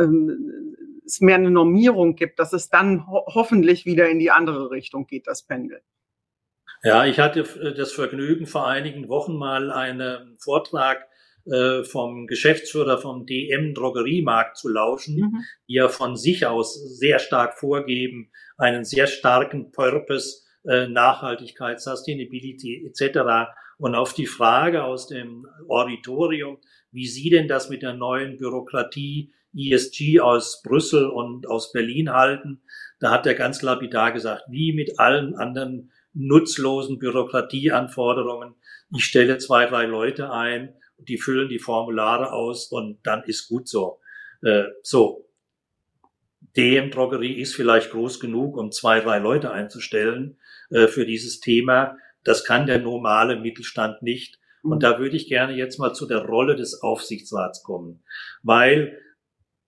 [0.00, 4.70] ähm, es mehr eine Normierung gibt, dass es dann ho hoffentlich wieder in die andere
[4.70, 5.82] Richtung geht, das Pendel.
[6.82, 11.06] Ja, ich hatte äh, das Vergnügen, vor einigen Wochen mal einen Vortrag
[11.46, 15.44] äh, vom Geschäftsführer vom DM Drogeriemarkt zu lauschen, mhm.
[15.68, 22.86] die ja von sich aus sehr stark vorgeben, einen sehr starken Purpose, äh, Nachhaltigkeit, Sustainability
[22.86, 23.50] etc.
[23.78, 26.58] Und auf die Frage aus dem Auditorium,
[26.92, 32.62] wie Sie denn das mit der neuen Bürokratie ESG aus Brüssel und aus Berlin halten.
[32.98, 38.54] Da hat er ganz lapidar gesagt, wie mit allen anderen nutzlosen Bürokratieanforderungen.
[38.94, 43.68] Ich stelle zwei, drei Leute ein, die füllen die Formulare aus und dann ist gut
[43.68, 44.00] so.
[44.42, 45.26] Äh, so.
[46.56, 50.38] DM Drogerie ist vielleicht groß genug, um zwei, drei Leute einzustellen
[50.70, 51.96] äh, für dieses Thema.
[52.24, 54.38] Das kann der normale Mittelstand nicht.
[54.62, 54.80] Und mhm.
[54.80, 58.02] da würde ich gerne jetzt mal zu der Rolle des Aufsichtsrats kommen,
[58.42, 58.98] weil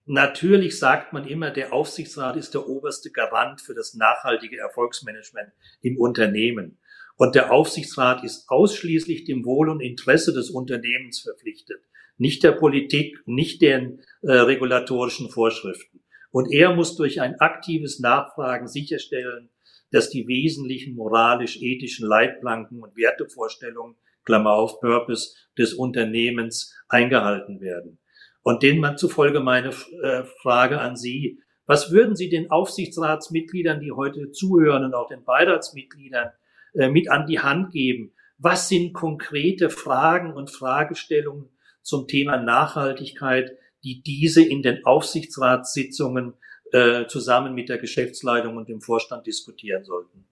[0.04, 5.96] Natürlich sagt man immer, der Aufsichtsrat ist der oberste Garant für das nachhaltige Erfolgsmanagement im
[5.96, 6.78] Unternehmen.
[7.16, 11.82] Und der Aufsichtsrat ist ausschließlich dem Wohl und Interesse des Unternehmens verpflichtet,
[12.18, 16.02] nicht der Politik, nicht den äh, regulatorischen Vorschriften.
[16.32, 19.50] Und er muss durch ein aktives Nachfragen sicherstellen,
[19.92, 27.98] dass die wesentlichen moralisch-ethischen Leitplanken und Wertevorstellungen, Klammer auf Purpose, des Unternehmens eingehalten werden.
[28.42, 31.40] Und denen man zufolge meine äh, Frage an Sie.
[31.66, 36.30] Was würden Sie den Aufsichtsratsmitgliedern, die heute zuhören und auch den Beiratsmitgliedern
[36.74, 38.12] äh, mit an die Hand geben?
[38.38, 41.48] Was sind konkrete Fragen und Fragestellungen
[41.82, 46.34] zum Thema Nachhaltigkeit, die diese in den Aufsichtsratssitzungen
[46.72, 50.24] äh, zusammen mit der Geschäftsleitung und dem Vorstand diskutieren sollten?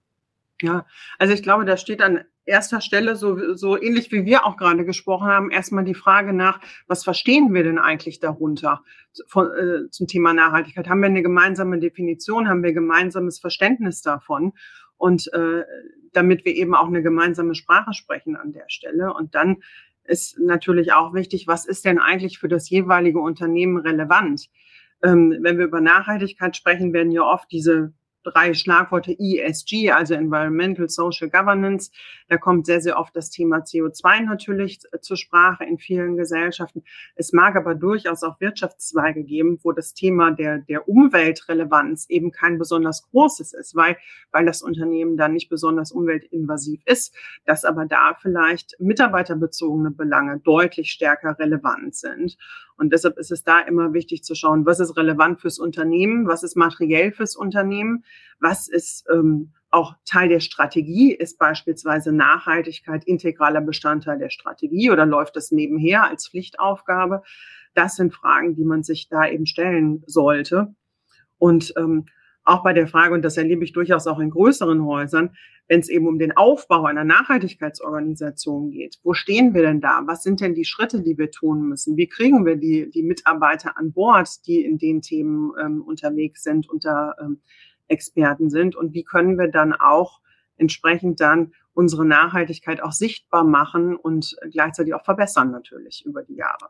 [0.61, 0.85] Ja,
[1.17, 4.85] also ich glaube, da steht an erster Stelle, so, so ähnlich wie wir auch gerade
[4.85, 8.83] gesprochen haben, erstmal die Frage nach, was verstehen wir denn eigentlich darunter
[9.27, 10.89] von, äh, zum Thema Nachhaltigkeit?
[10.89, 12.47] Haben wir eine gemeinsame Definition?
[12.47, 14.53] Haben wir gemeinsames Verständnis davon?
[14.97, 15.63] Und äh,
[16.13, 19.13] damit wir eben auch eine gemeinsame Sprache sprechen an der Stelle.
[19.13, 19.57] Und dann
[20.03, 24.49] ist natürlich auch wichtig, was ist denn eigentlich für das jeweilige Unternehmen relevant?
[25.03, 30.89] Ähm, wenn wir über Nachhaltigkeit sprechen, werden ja oft diese drei Schlagworte ESG, also Environmental
[30.89, 31.91] Social Governance.
[32.29, 36.83] Da kommt sehr, sehr oft das Thema CO2 natürlich zur Sprache in vielen Gesellschaften.
[37.15, 42.57] Es mag aber durchaus auch Wirtschaftszweige geben, wo das Thema der, der Umweltrelevanz eben kein
[42.57, 43.97] besonders großes ist, weil,
[44.31, 50.91] weil das Unternehmen dann nicht besonders umweltinvasiv ist, dass aber da vielleicht mitarbeiterbezogene Belange deutlich
[50.91, 52.37] stärker relevant sind.
[52.81, 56.41] Und deshalb ist es da immer wichtig zu schauen, was ist relevant fürs Unternehmen, was
[56.41, 58.03] ist materiell fürs Unternehmen,
[58.39, 65.05] was ist ähm, auch Teil der Strategie, ist beispielsweise Nachhaltigkeit integraler Bestandteil der Strategie oder
[65.05, 67.21] läuft das nebenher als Pflichtaufgabe?
[67.75, 70.73] Das sind Fragen, die man sich da eben stellen sollte.
[71.37, 72.07] Und ähm,
[72.51, 75.35] auch bei der Frage, und das erlebe ich durchaus auch in größeren Häusern,
[75.67, 78.99] wenn es eben um den Aufbau einer Nachhaltigkeitsorganisation geht.
[79.03, 80.03] Wo stehen wir denn da?
[80.05, 81.95] Was sind denn die Schritte, die wir tun müssen?
[81.95, 86.69] Wie kriegen wir die, die Mitarbeiter an Bord, die in den Themen ähm, unterwegs sind,
[86.69, 87.39] unter ähm,
[87.87, 88.75] Experten sind?
[88.75, 90.19] Und wie können wir dann auch
[90.57, 96.69] entsprechend dann unsere Nachhaltigkeit auch sichtbar machen und gleichzeitig auch verbessern natürlich über die Jahre?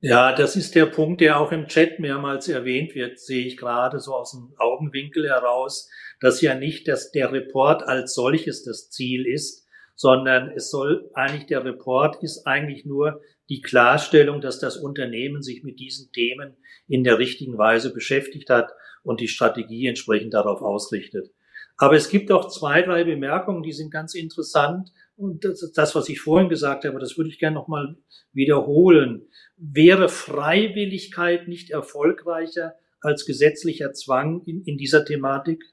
[0.00, 3.98] Ja, das ist der Punkt, der auch im Chat mehrmals erwähnt wird, sehe ich gerade
[3.98, 9.26] so aus dem Augenwinkel heraus, dass ja nicht dass der Report als solches das Ziel
[9.26, 15.42] ist, sondern es soll eigentlich, der Report ist eigentlich nur die Klarstellung, dass das Unternehmen
[15.42, 16.56] sich mit diesen Themen
[16.86, 18.70] in der richtigen Weise beschäftigt hat
[19.02, 21.32] und die Strategie entsprechend darauf ausrichtet.
[21.76, 24.92] Aber es gibt auch zwei, drei Bemerkungen, die sind ganz interessant.
[25.18, 27.96] Und das, das was ich vorhin gesagt habe, das würde ich gerne nochmal
[28.32, 29.26] wiederholen.
[29.56, 35.64] Wäre Freiwilligkeit nicht erfolgreicher als gesetzlicher Zwang in, in dieser Thematik?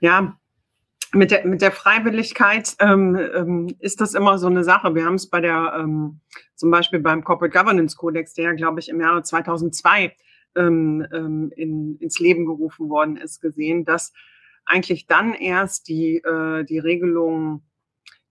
[0.00, 0.36] Ja,
[1.12, 4.96] mit der, mit der Freiwilligkeit ähm, ähm, ist das immer so eine Sache.
[4.96, 6.18] Wir haben es bei der, ähm,
[6.56, 10.16] zum Beispiel beim Corporate Governance Codex, der, glaube ich, im Jahre 2002
[10.56, 14.12] ähm, ähm, in, ins Leben gerufen worden ist, gesehen, dass
[14.66, 17.62] eigentlich dann erst die, äh, die Regelungen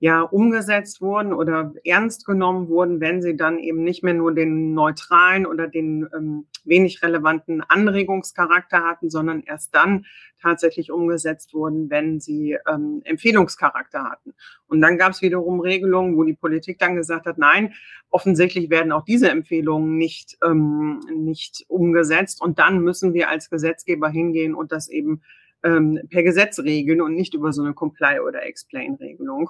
[0.03, 4.73] ja umgesetzt wurden oder ernst genommen wurden, wenn sie dann eben nicht mehr nur den
[4.73, 10.05] neutralen oder den ähm, wenig relevanten Anregungscharakter hatten, sondern erst dann
[10.41, 14.33] tatsächlich umgesetzt wurden, wenn sie ähm, Empfehlungscharakter hatten.
[14.67, 17.73] Und dann gab es wiederum Regelungen, wo die Politik dann gesagt hat, nein,
[18.09, 22.41] offensichtlich werden auch diese Empfehlungen nicht, ähm, nicht umgesetzt.
[22.41, 25.21] Und dann müssen wir als Gesetzgeber hingehen und das eben
[25.63, 29.49] ähm, per Gesetz regeln und nicht über so eine Comply- oder Explain-Regelung.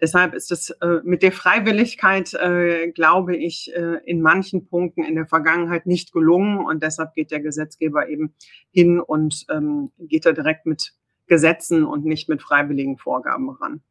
[0.00, 5.14] Deshalb ist es äh, mit der Freiwilligkeit, äh, glaube ich, äh, in manchen Punkten in
[5.14, 6.58] der Vergangenheit nicht gelungen.
[6.58, 8.34] Und deshalb geht der Gesetzgeber eben
[8.72, 10.92] hin und ähm, geht da direkt mit
[11.26, 13.82] Gesetzen und nicht mit freiwilligen Vorgaben ran.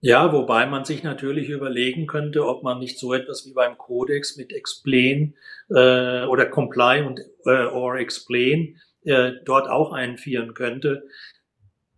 [0.00, 4.36] Ja, wobei man sich natürlich überlegen könnte, ob man nicht so etwas wie beim Codex
[4.36, 5.34] mit Explain
[5.70, 8.76] äh, oder Comply und äh, or Explain
[9.06, 11.04] äh, dort auch einführen könnte.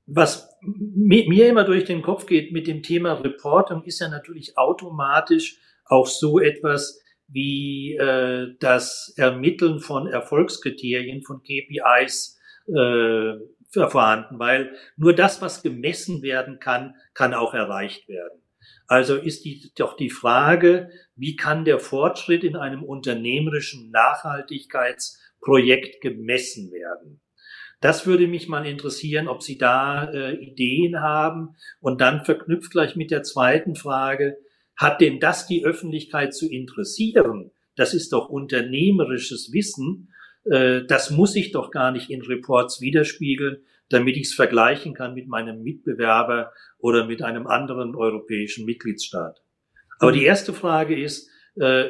[0.06, 5.58] Was mir immer durch den Kopf geht mit dem Thema Reporting, ist ja natürlich automatisch
[5.84, 13.34] auch so etwas wie äh, das Ermitteln von Erfolgskriterien, von KPIs äh,
[13.70, 18.42] vorhanden, weil nur das, was gemessen werden kann, kann auch erreicht werden.
[18.86, 23.90] Also ist die, doch die Frage, wie kann der Fortschritt in einem unternehmerischen
[25.38, 27.20] Nachhaltigkeitsprojekt gemessen werden?
[27.80, 31.54] Das würde mich mal interessieren, ob Sie da äh, Ideen haben.
[31.80, 34.36] Und dann verknüpft gleich mit der zweiten Frage,
[34.76, 37.52] hat denn das die Öffentlichkeit zu interessieren?
[37.76, 40.12] Das ist doch unternehmerisches Wissen.
[40.44, 43.58] Äh, das muss ich doch gar nicht in Reports widerspiegeln,
[43.90, 49.40] damit ich es vergleichen kann mit meinem Mitbewerber oder mit einem anderen europäischen Mitgliedsstaat.
[50.00, 51.88] Aber die erste Frage ist, äh,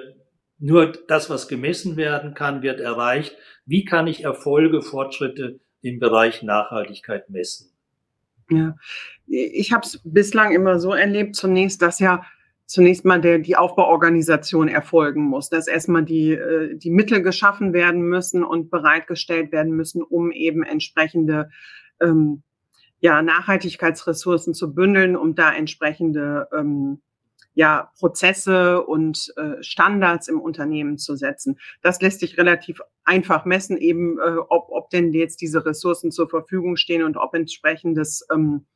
[0.58, 3.36] nur das, was gemessen werden kann, wird erreicht.
[3.64, 7.72] Wie kann ich Erfolge, Fortschritte im Bereich Nachhaltigkeit messen?
[8.50, 8.76] Ja,
[9.26, 12.24] ich habe es bislang immer so erlebt, zunächst, dass ja
[12.68, 18.02] zunächst mal der, die Aufbauorganisation erfolgen muss, dass erstmal die, äh, die Mittel geschaffen werden
[18.02, 21.50] müssen und bereitgestellt werden müssen, um eben entsprechende
[22.00, 22.42] ähm,
[23.00, 27.00] ja, Nachhaltigkeitsressourcen zu bündeln, um da entsprechende ähm,
[27.58, 31.58] ja, Prozesse und äh, Standards im Unternehmen zu setzen.
[31.82, 36.28] Das lässt sich relativ einfach messen, eben äh, ob, ob denn jetzt diese Ressourcen zur
[36.28, 38.66] Verfügung stehen und ob entsprechendes ähm,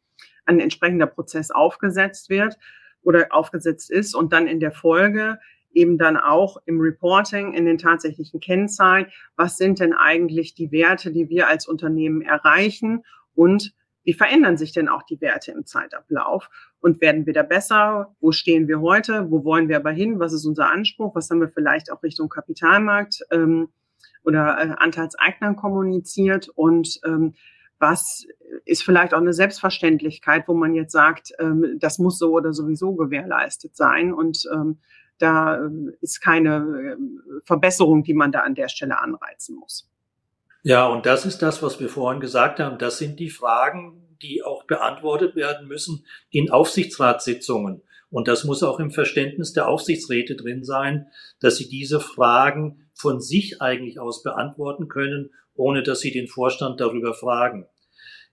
[0.47, 2.59] ein entsprechender Prozess aufgesetzt wird
[3.05, 5.39] oder aufgesetzt ist und dann in der Folge
[5.73, 11.13] eben dann auch im Reporting, in den tatsächlichen Kennzahlen, was sind denn eigentlich die Werte,
[11.13, 13.05] die wir als Unternehmen erreichen
[13.37, 16.51] und wie verändern sich denn auch die Werte im Zeitablauf?
[16.83, 18.15] Und werden wir da besser?
[18.21, 19.31] Wo stehen wir heute?
[19.31, 20.19] Wo wollen wir aber hin?
[20.19, 21.15] Was ist unser Anspruch?
[21.15, 23.69] Was haben wir vielleicht auch Richtung Kapitalmarkt ähm,
[24.25, 26.49] oder äh, Anteilseignern kommuniziert?
[26.49, 27.35] Und ähm,
[27.79, 28.27] was
[28.65, 32.95] ist vielleicht auch eine Selbstverständlichkeit, wo man jetzt sagt, ähm, das muss so oder sowieso
[32.95, 34.79] gewährleistet sein und ähm,
[35.19, 36.97] da äh, ist keine äh,
[37.45, 39.89] Verbesserung, die man da an der Stelle anreizen muss.
[40.63, 42.79] Ja, und das ist das, was wir vorhin gesagt haben.
[42.79, 47.83] Das sind die Fragen, die auch beantwortet werden müssen in Aufsichtsratssitzungen.
[48.11, 51.07] Und das muss auch im Verständnis der Aufsichtsräte drin sein,
[51.41, 56.81] dass sie diese Fragen von sich eigentlich aus beantworten können, ohne dass sie den Vorstand
[56.81, 57.67] darüber fragen.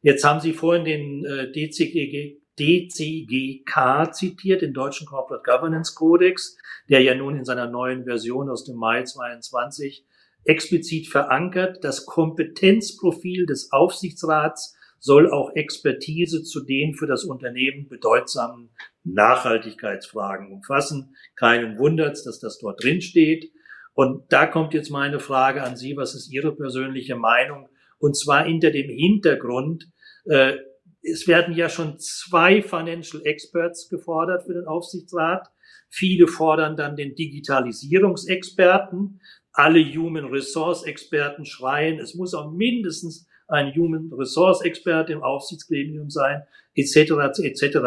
[0.01, 6.57] Jetzt haben Sie vorhin den äh, DCG, DCGK zitiert, den Deutschen Corporate Governance Codex,
[6.89, 10.05] der ja nun in seiner neuen Version aus dem Mai 22
[10.45, 11.83] explizit verankert.
[11.83, 18.69] Das Kompetenzprofil des Aufsichtsrats soll auch Expertise zu den für das Unternehmen bedeutsamen
[19.03, 21.15] Nachhaltigkeitsfragen umfassen.
[21.35, 23.51] Keinen wundert's, dass das dort drin steht.
[23.93, 25.97] Und da kommt jetzt meine Frage an Sie.
[25.97, 27.67] Was ist Ihre persönliche Meinung?
[27.97, 29.91] Und zwar hinter dem Hintergrund,
[30.25, 30.53] äh,
[31.01, 35.47] es werden ja schon zwei Financial Experts gefordert für den Aufsichtsrat.
[35.89, 39.19] Viele fordern dann den Digitalisierungsexperten
[39.59, 46.09] alle Human Resource Experten schreien, es muss auch mindestens ein Human Resource Experte im Aufsichtsgremium
[46.09, 46.43] sein,
[46.75, 47.11] etc.
[47.43, 47.77] etc.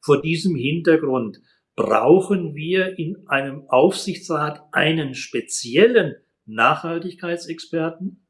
[0.00, 1.40] Vor diesem Hintergrund
[1.74, 8.26] brauchen wir in einem Aufsichtsrat einen speziellen Nachhaltigkeitsexperten?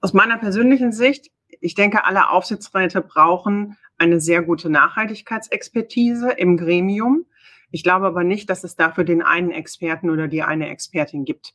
[0.00, 7.26] Aus meiner persönlichen Sicht, ich denke, alle Aufsichtsräte brauchen eine sehr gute Nachhaltigkeitsexpertise im Gremium.
[7.70, 11.54] Ich glaube aber nicht, dass es dafür den einen Experten oder die eine Expertin gibt.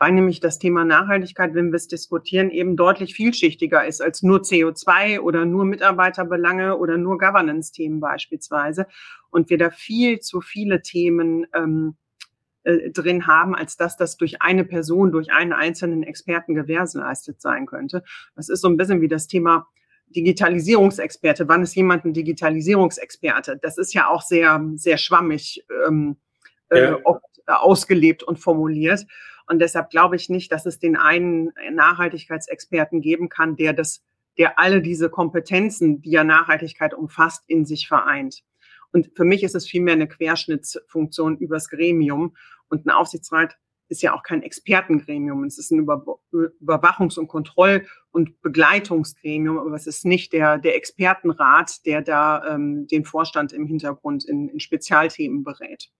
[0.00, 4.40] Weil nämlich das Thema Nachhaltigkeit, wenn wir es diskutieren, eben deutlich vielschichtiger ist als nur
[4.40, 8.86] CO2 oder nur Mitarbeiterbelange oder nur Governance-Themen beispielsweise.
[9.28, 11.96] Und wir da viel zu viele Themen ähm,
[12.62, 17.66] äh, drin haben, als dass das durch eine Person, durch einen einzelnen Experten gewährleistet sein
[17.66, 18.02] könnte.
[18.36, 19.66] Das ist so ein bisschen wie das Thema
[20.16, 21.46] Digitalisierungsexperte.
[21.46, 23.58] Wann ist jemand ein Digitalisierungsexperte?
[23.60, 26.16] Das ist ja auch sehr, sehr schwammig ähm,
[26.70, 26.98] äh, ja.
[27.04, 29.06] oft ausgelebt und formuliert.
[29.50, 34.00] Und deshalb glaube ich nicht, dass es den einen Nachhaltigkeitsexperten geben kann, der das,
[34.38, 38.44] der alle diese Kompetenzen, die ja Nachhaltigkeit umfasst, in sich vereint.
[38.92, 42.36] Und für mich ist es vielmehr eine Querschnittsfunktion übers Gremium.
[42.68, 43.56] Und ein Aufsichtsrat
[43.88, 45.42] ist ja auch kein Expertengremium.
[45.42, 50.76] Es ist ein Über Überwachungs- und Kontroll- und Begleitungsgremium, aber es ist nicht der, der
[50.76, 55.90] Expertenrat, der da ähm, den Vorstand im Hintergrund in, in Spezialthemen berät.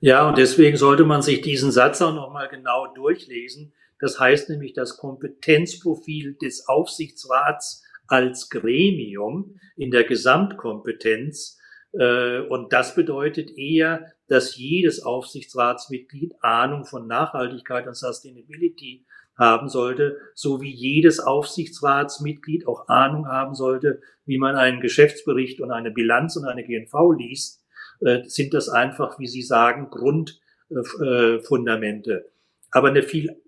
[0.00, 3.72] Ja, und deswegen sollte man sich diesen Satz auch nochmal genau durchlesen.
[3.98, 11.60] Das heißt nämlich, das Kompetenzprofil des Aufsichtsrats als Gremium in der Gesamtkompetenz
[11.92, 20.18] äh, und das bedeutet eher, dass jedes Aufsichtsratsmitglied Ahnung von Nachhaltigkeit und Sustainability haben sollte,
[20.34, 26.36] so wie jedes Aufsichtsratsmitglied auch Ahnung haben sollte, wie man einen Geschäftsbericht und eine Bilanz
[26.36, 27.59] und eine GNV liest,
[28.00, 32.30] äh, sind das einfach, wie Sie sagen, Grundfundamente.
[32.70, 33.42] Aber eine viel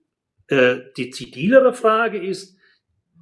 [0.49, 0.81] äh,
[1.73, 2.57] Frage ist,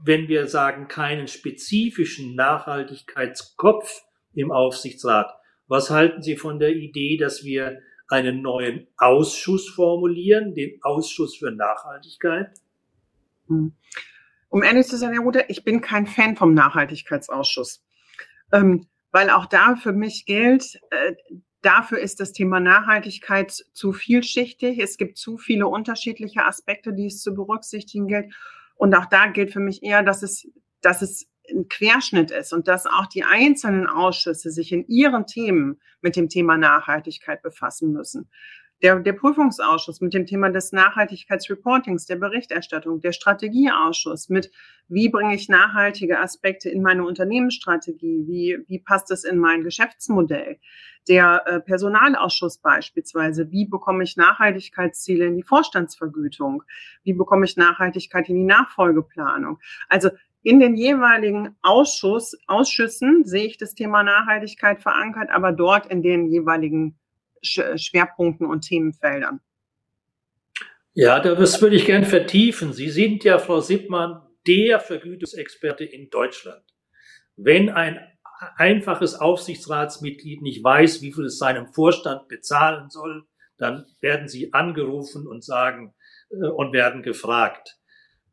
[0.03, 4.03] wenn wir sagen, keinen spezifischen Nachhaltigkeitskopf
[4.35, 5.31] im Aufsichtsrat.
[5.69, 11.53] Was halten Sie von der Idee, dass wir einen neuen Ausschuss formulieren, den Ausschuss für
[11.53, 12.51] Nachhaltigkeit?
[13.47, 13.73] Hm.
[14.49, 17.85] Um ehrlich zu sein, Herr Ruther, ich bin kein Fan vom Nachhaltigkeitsausschuss,
[18.53, 21.14] ähm, weil auch da für mich gilt, äh,
[21.62, 24.79] dafür ist das Thema Nachhaltigkeit zu vielschichtig.
[24.79, 28.33] Es gibt zu viele unterschiedliche Aspekte, die es zu berücksichtigen gilt.
[28.77, 30.49] Und auch da gilt für mich eher, dass es,
[30.81, 35.81] dass es ein Querschnitt ist und dass auch die einzelnen Ausschüsse sich in ihren Themen
[36.01, 38.31] mit dem Thema Nachhaltigkeit befassen müssen.
[38.83, 44.51] Der, der Prüfungsausschuss mit dem Thema des Nachhaltigkeitsreportings, der Berichterstattung, der Strategieausschuss mit,
[44.88, 50.59] wie bringe ich nachhaltige Aspekte in meine Unternehmensstrategie, wie, wie passt es in mein Geschäftsmodell,
[51.09, 56.62] der äh, Personalausschuss beispielsweise, wie bekomme ich Nachhaltigkeitsziele in die Vorstandsvergütung,
[57.03, 59.59] wie bekomme ich Nachhaltigkeit in die Nachfolgeplanung.
[59.88, 60.11] Also
[60.43, 66.29] in den jeweiligen Ausschuss, Ausschüssen sehe ich das Thema Nachhaltigkeit verankert, aber dort in den
[66.29, 66.97] jeweiligen
[67.42, 69.40] Schwerpunkten und Themenfeldern.
[70.92, 72.72] Ja, das würde ich gern vertiefen.
[72.72, 76.64] Sie sind ja, Frau Sippmann, der Vergütungsexperte in Deutschland.
[77.37, 78.00] Wenn ein
[78.57, 83.26] einfaches Aufsichtsratsmitglied nicht weiß, wie viel es seinem Vorstand bezahlen soll,
[83.59, 85.94] dann werden sie angerufen und sagen
[86.31, 87.79] äh, und werden gefragt.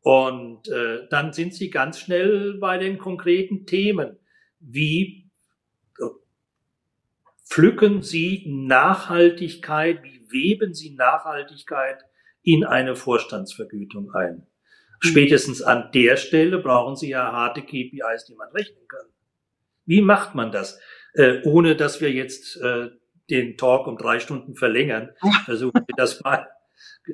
[0.00, 4.18] Und äh, dann sind Sie ganz schnell bei den konkreten Themen.
[4.58, 5.27] Wie äh,
[7.48, 12.04] pflücken Sie Nachhaltigkeit, wie weben Sie Nachhaltigkeit
[12.42, 14.34] in eine Vorstandsvergütung ein?
[14.36, 15.08] Mhm.
[15.08, 19.06] Spätestens an der Stelle brauchen Sie ja harte KPIs, die man rechnen kann.
[19.86, 20.78] Wie macht man das,
[21.14, 22.90] äh, ohne dass wir jetzt äh,
[23.30, 25.10] den Talk um drei Stunden verlängern?
[25.44, 26.46] Versuchen wir das mal
[27.06, 27.12] äh,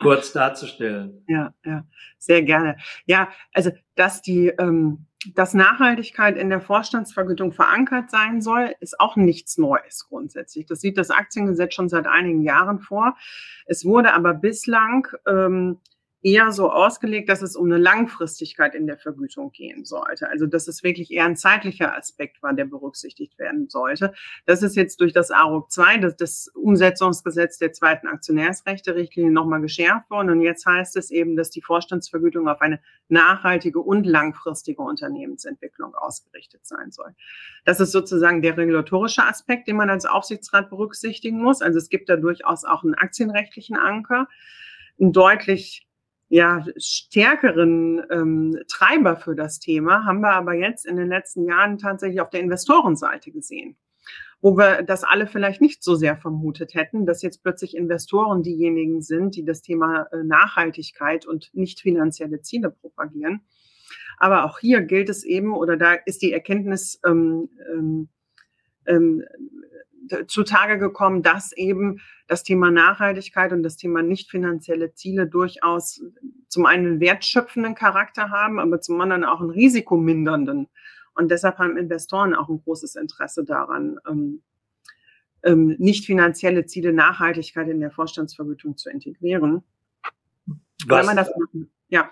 [0.00, 1.24] kurz darzustellen.
[1.28, 1.86] Ja, ja,
[2.18, 2.76] sehr gerne.
[3.06, 9.16] Ja, also dass die ähm, dass Nachhaltigkeit in der Vorstandsvergütung verankert sein soll, ist auch
[9.16, 10.66] nichts Neues grundsätzlich.
[10.66, 13.16] Das sieht das Aktiengesetz schon seit einigen Jahren vor.
[13.66, 15.80] Es wurde aber bislang ähm,
[16.24, 20.26] eher so ausgelegt, dass es um eine Langfristigkeit in der Vergütung gehen sollte.
[20.30, 24.14] Also dass es wirklich eher ein zeitlicher Aspekt war, der berücksichtigt werden sollte.
[24.46, 30.08] Das ist jetzt durch das ARUG 2, das, das Umsetzungsgesetz der zweiten Aktionärsrechte-Richtlinie nochmal geschärft
[30.08, 30.30] worden.
[30.30, 36.64] Und jetzt heißt es eben, dass die Vorstandsvergütung auf eine nachhaltige und langfristige Unternehmensentwicklung ausgerichtet
[36.64, 37.14] sein soll.
[37.66, 41.60] Das ist sozusagen der regulatorische Aspekt, den man als Aufsichtsrat berücksichtigen muss.
[41.60, 44.26] Also es gibt da durchaus auch einen aktienrechtlichen Anker,
[44.98, 45.86] ein deutlich
[46.28, 51.78] ja, stärkeren ähm, Treiber für das Thema haben wir aber jetzt in den letzten Jahren
[51.78, 53.76] tatsächlich auf der Investorenseite gesehen.
[54.40, 59.00] wo wir das alle vielleicht nicht so sehr vermutet hätten, dass jetzt plötzlich Investoren diejenigen
[59.00, 63.40] sind, die das Thema äh, Nachhaltigkeit und nicht finanzielle Ziele propagieren.
[64.18, 68.08] Aber auch hier gilt es eben, oder da ist die Erkenntnis ähm, ähm,
[68.86, 69.24] ähm
[70.26, 76.02] zutage gekommen, dass eben das Thema Nachhaltigkeit und das Thema nicht finanzielle Ziele durchaus
[76.48, 80.68] zum einen wertschöpfenden Charakter haben, aber zum anderen auch einen risikomindernden.
[81.14, 84.42] Und deshalb haben Investoren auch ein großes Interesse daran, ähm,
[85.42, 89.62] ähm, nicht finanzielle Ziele Nachhaltigkeit in der Vorstandsvergütung zu integrieren.
[90.86, 91.30] Was, das,
[91.88, 92.10] ja.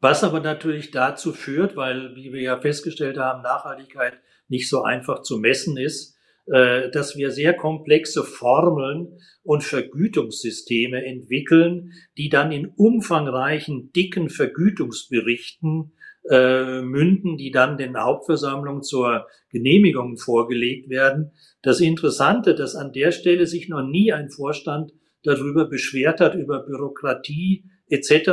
[0.00, 4.18] was aber natürlich dazu führt, weil, wie wir ja festgestellt haben, Nachhaltigkeit
[4.48, 6.17] nicht so einfach zu messen ist,
[6.48, 15.92] dass wir sehr komplexe Formeln und Vergütungssysteme entwickeln, die dann in umfangreichen, dicken Vergütungsberichten
[16.30, 21.32] äh, münden, die dann den Hauptversammlungen zur Genehmigung vorgelegt werden.
[21.62, 24.92] Das Interessante, dass an der Stelle sich noch nie ein Vorstand
[25.22, 28.28] darüber beschwert hat, über Bürokratie etc.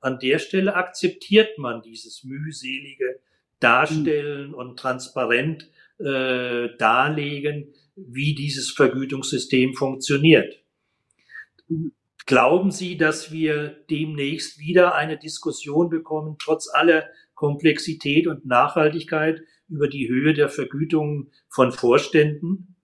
[0.00, 3.18] An der Stelle akzeptiert man dieses mühselige
[3.58, 5.68] Darstellen und transparent
[5.98, 10.60] äh, darlegen, wie dieses Vergütungssystem funktioniert.
[12.26, 19.88] Glauben Sie, dass wir demnächst wieder eine Diskussion bekommen, trotz aller Komplexität und Nachhaltigkeit über
[19.88, 22.76] die Höhe der Vergütung von Vorständen?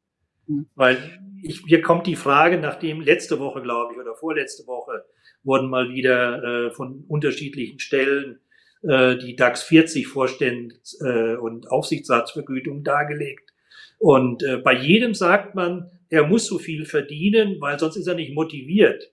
[0.47, 0.67] Mhm.
[0.75, 5.05] Weil ich, hier kommt die Frage, nachdem letzte Woche, glaube ich, oder vorletzte Woche
[5.43, 8.41] wurden mal wieder äh, von unterschiedlichen Stellen
[8.83, 13.51] äh, die DAX 40 Vorständs- äh, und Aufsichtsratsvergütung dargelegt.
[13.99, 18.15] Und äh, bei jedem sagt man, er muss so viel verdienen, weil sonst ist er
[18.15, 19.13] nicht motiviert.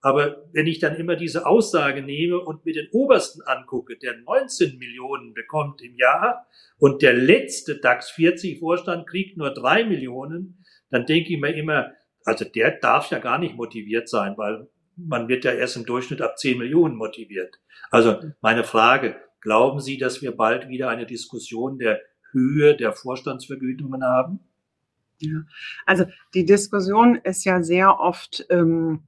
[0.00, 4.78] Aber wenn ich dann immer diese Aussage nehme und mir den obersten angucke, der 19
[4.78, 6.46] Millionen bekommt im Jahr
[6.78, 11.92] und der letzte DAX 40 Vorstand kriegt nur drei Millionen, dann denke ich mir immer,
[12.24, 14.68] also der darf ja gar nicht motiviert sein, weil
[14.98, 17.60] man wird ja erst im Durchschnitt ab 10 Millionen motiviert.
[17.90, 22.00] Also meine Frage, glauben Sie, dass wir bald wieder eine Diskussion der
[22.32, 24.40] Höhe der Vorstandsvergütungen haben?
[25.20, 25.42] Ja,
[25.86, 29.02] also die Diskussion ist ja sehr oft ähm,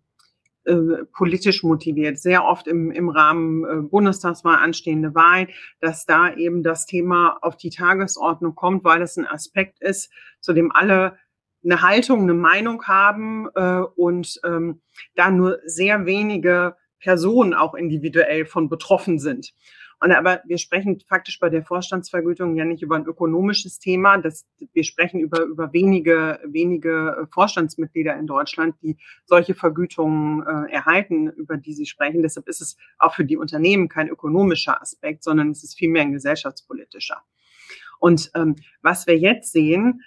[0.64, 5.48] äh, politisch motiviert, sehr oft im, im Rahmen äh, Bundestagswahl anstehende Wahlen,
[5.80, 10.10] dass da eben das Thema auf die Tagesordnung kommt, weil es ein Aspekt ist,
[10.40, 11.16] zu dem alle
[11.64, 14.80] eine Haltung, eine Meinung haben äh, und ähm,
[15.14, 19.52] da nur sehr wenige Personen auch individuell von betroffen sind.
[20.02, 24.16] Und aber wir sprechen faktisch bei der Vorstandsvergütung ja nicht über ein ökonomisches Thema.
[24.16, 28.96] Das, wir sprechen über, über wenige, wenige Vorstandsmitglieder in Deutschland, die
[29.26, 32.22] solche Vergütungen äh, erhalten, über die Sie sprechen.
[32.22, 36.12] Deshalb ist es auch für die Unternehmen kein ökonomischer Aspekt, sondern es ist vielmehr ein
[36.12, 37.22] gesellschaftspolitischer.
[37.98, 40.00] Und ähm, was wir jetzt sehen,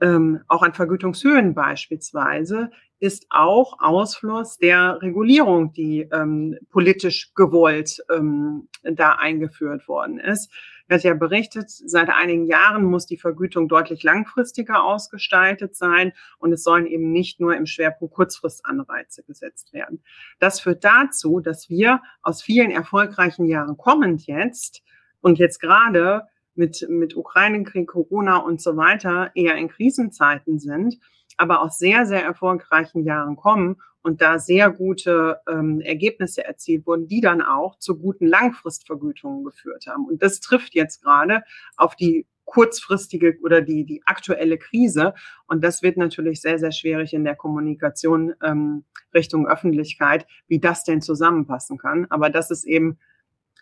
[0.00, 2.70] ähm, auch an Vergütungshöhen beispielsweise,
[3.00, 10.52] ist auch Ausfluss der Regulierung, die ähm, politisch gewollt ähm, da eingeführt worden ist.
[10.86, 16.62] Wird ja berichtet, seit einigen Jahren muss die Vergütung deutlich langfristiger ausgestaltet sein und es
[16.62, 20.02] sollen eben nicht nur im Schwerpunkt Kurzfristanreize gesetzt werden.
[20.38, 24.82] Das führt dazu, dass wir aus vielen erfolgreichen Jahren kommend jetzt
[25.20, 30.98] und jetzt gerade mit, mit Ukraine-Krieg, Corona und so weiter eher in Krisenzeiten sind,
[31.36, 37.06] aber aus sehr, sehr erfolgreichen Jahren kommen und da sehr gute ähm, Ergebnisse erzielt wurden,
[37.06, 40.06] die dann auch zu guten Langfristvergütungen geführt haben.
[40.06, 41.42] Und das trifft jetzt gerade
[41.76, 45.14] auf die kurzfristige oder die, die aktuelle Krise.
[45.46, 48.84] Und das wird natürlich sehr, sehr schwierig in der Kommunikation ähm,
[49.14, 52.06] Richtung Öffentlichkeit, wie das denn zusammenpassen kann.
[52.10, 52.98] Aber das ist eben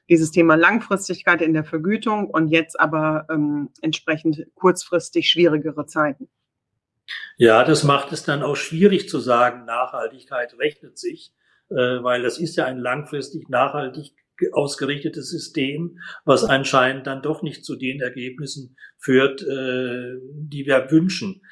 [0.09, 6.29] dieses Thema Langfristigkeit in der Vergütung und jetzt aber ähm, entsprechend kurzfristig schwierigere Zeiten.
[7.37, 11.33] Ja, das macht es dann auch schwierig zu sagen, Nachhaltigkeit rechnet sich,
[11.71, 14.13] äh, weil das ist ja ein langfristig nachhaltig
[14.53, 21.43] ausgerichtetes System, was anscheinend dann doch nicht zu den Ergebnissen führt, äh, die wir wünschen.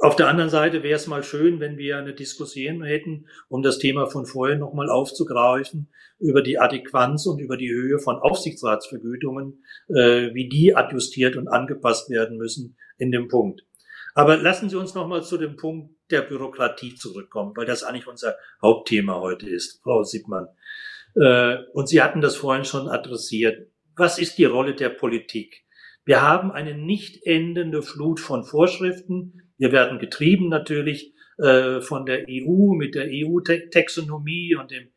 [0.00, 3.78] Auf der anderen Seite wäre es mal schön, wenn wir eine Diskussion hätten, um das
[3.78, 5.88] Thema von vorhin nochmal aufzugreifen,
[6.20, 12.10] über die Adäquanz und über die Höhe von Aufsichtsratsvergütungen, äh, wie die adjustiert und angepasst
[12.10, 13.64] werden müssen in dem Punkt.
[14.14, 18.36] Aber lassen Sie uns nochmal zu dem Punkt der Bürokratie zurückkommen, weil das eigentlich unser
[18.62, 20.46] Hauptthema heute ist, Frau Siebmann.
[21.16, 23.68] Äh, und Sie hatten das vorhin schon adressiert.
[23.96, 25.64] Was ist die Rolle der Politik?
[26.04, 32.26] Wir haben eine nicht endende Flut von Vorschriften, wir werden getrieben natürlich äh, von der
[32.28, 34.88] EU mit der EU-Taxonomie und dem,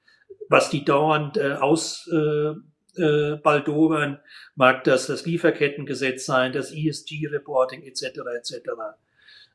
[0.49, 2.53] was die dauernd äh, aus äh,
[2.97, 4.19] äh, baldowern,
[4.55, 8.19] mag das das Lieferkettengesetz sein, das ESG-Reporting etc.
[8.37, 8.53] etc.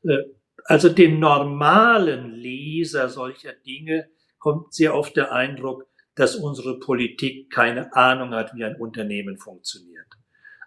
[0.03, 0.17] Äh,
[0.65, 7.95] also dem normalen Leser solcher Dinge kommt sehr oft der Eindruck, dass unsere Politik keine
[7.95, 10.07] Ahnung hat, wie ein Unternehmen funktioniert.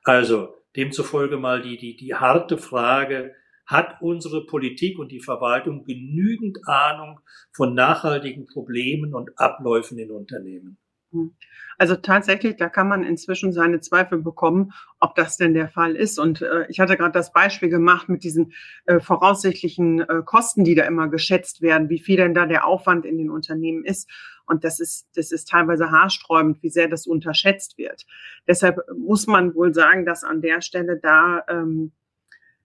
[0.05, 3.35] Also demzufolge mal die, die, die harte Frage,
[3.71, 7.21] hat unsere Politik und die Verwaltung genügend Ahnung
[7.53, 10.79] von nachhaltigen Problemen und Abläufen in Unternehmen?
[11.13, 11.35] Hm.
[11.79, 16.19] Also tatsächlich, da kann man inzwischen seine Zweifel bekommen, ob das denn der Fall ist.
[16.19, 18.53] Und äh, ich hatte gerade das Beispiel gemacht mit diesen
[18.85, 23.07] äh, voraussichtlichen äh, Kosten, die da immer geschätzt werden, wie viel denn da der Aufwand
[23.07, 24.11] in den Unternehmen ist.
[24.47, 28.05] Und das ist, das ist teilweise haarsträubend, wie sehr das unterschätzt wird.
[28.47, 31.93] Deshalb muss man wohl sagen, dass an der Stelle da ähm,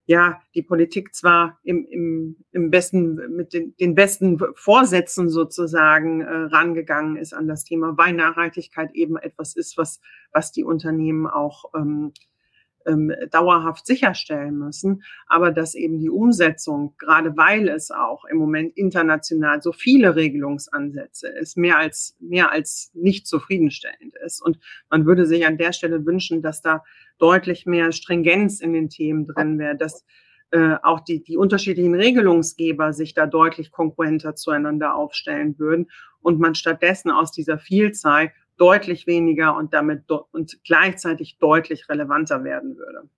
[0.07, 6.29] ja, die Politik zwar im, im, im besten, mit den, den besten Vorsätzen sozusagen äh,
[6.29, 9.99] rangegangen ist an das Thema, weil Nachhaltigkeit eben etwas ist, was,
[10.31, 12.13] was die Unternehmen auch ähm,
[12.85, 18.75] ähm, dauerhaft sicherstellen müssen, aber dass eben die Umsetzung, gerade weil es auch im Moment
[18.77, 24.41] international so viele Regelungsansätze ist, mehr als, mehr als nicht zufriedenstellend ist.
[24.41, 24.59] Und
[24.89, 26.83] man würde sich an der Stelle wünschen, dass da
[27.17, 30.05] deutlich mehr Stringenz in den Themen drin wäre, dass
[30.51, 35.89] äh, auch die, die unterschiedlichen Regelungsgeber sich da deutlich konkurrenter zueinander aufstellen würden
[36.21, 42.77] und man stattdessen aus dieser Vielzahl deutlich weniger und damit und gleichzeitig deutlich relevanter werden
[42.77, 43.09] würde.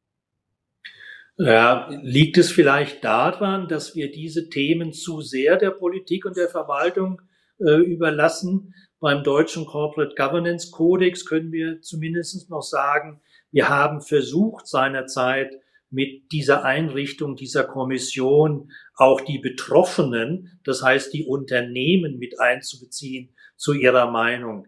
[1.40, 6.50] Ja, liegt es vielleicht daran, dass wir diese Themen zu sehr der Politik und der
[6.50, 7.22] Verwaltung
[7.60, 8.74] äh, überlassen?
[9.00, 13.22] Beim deutschen Corporate Governance Codex können wir zumindest noch sagen,
[13.52, 15.56] wir haben versucht seinerzeit
[15.90, 23.74] mit dieser Einrichtung dieser Kommission auch die Betroffenen, das heißt die Unternehmen mit einzubeziehen zu
[23.74, 24.68] ihrer Meinung.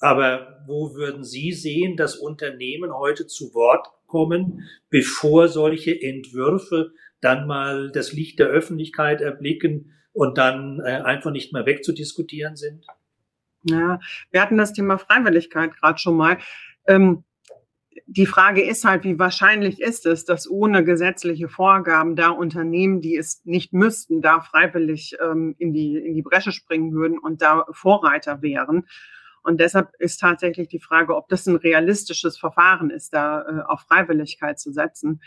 [0.00, 7.46] Aber wo würden Sie sehen, dass Unternehmen heute zu Wort kommen, bevor solche Entwürfe dann
[7.46, 12.86] mal das Licht der Öffentlichkeit erblicken und dann äh, einfach nicht mehr wegzudiskutieren sind?
[13.64, 16.38] Ja, wir hatten das Thema Freiwilligkeit gerade schon mal.
[16.86, 17.24] Ähm,
[18.06, 23.16] die Frage ist halt, wie wahrscheinlich ist es, dass ohne gesetzliche Vorgaben da Unternehmen, die
[23.16, 27.66] es nicht müssten, da freiwillig ähm, in, die, in die Bresche springen würden und da
[27.72, 28.86] Vorreiter wären.
[29.46, 33.82] Und deshalb ist tatsächlich die Frage, ob das ein realistisches Verfahren ist, da äh, auf
[33.82, 35.22] Freiwilligkeit zu setzen.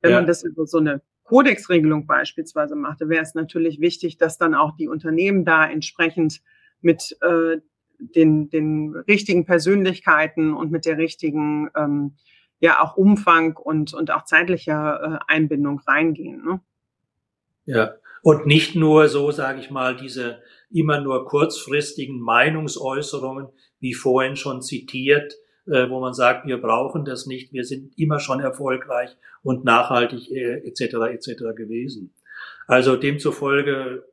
[0.00, 0.18] Wenn ja.
[0.18, 4.76] man das über so eine Kodexregelung beispielsweise machte, wäre es natürlich wichtig, dass dann auch
[4.76, 6.40] die Unternehmen da entsprechend
[6.82, 7.58] mit äh,
[7.98, 12.14] den, den richtigen Persönlichkeiten und mit der richtigen ähm,
[12.60, 16.44] ja auch Umfang und, und auch zeitlicher äh, Einbindung reingehen.
[16.44, 16.60] Ne?
[17.64, 17.94] Ja,
[18.24, 23.48] und nicht nur so, sage ich mal, diese immer nur kurzfristigen Meinungsäußerungen,
[23.80, 25.34] wie vorhin schon zitiert,
[25.66, 29.10] äh, wo man sagt, wir brauchen das nicht, wir sind immer schon erfolgreich
[29.42, 30.94] und nachhaltig äh, etc.
[31.12, 31.54] etc.
[31.54, 32.14] gewesen.
[32.66, 34.04] Also demzufolge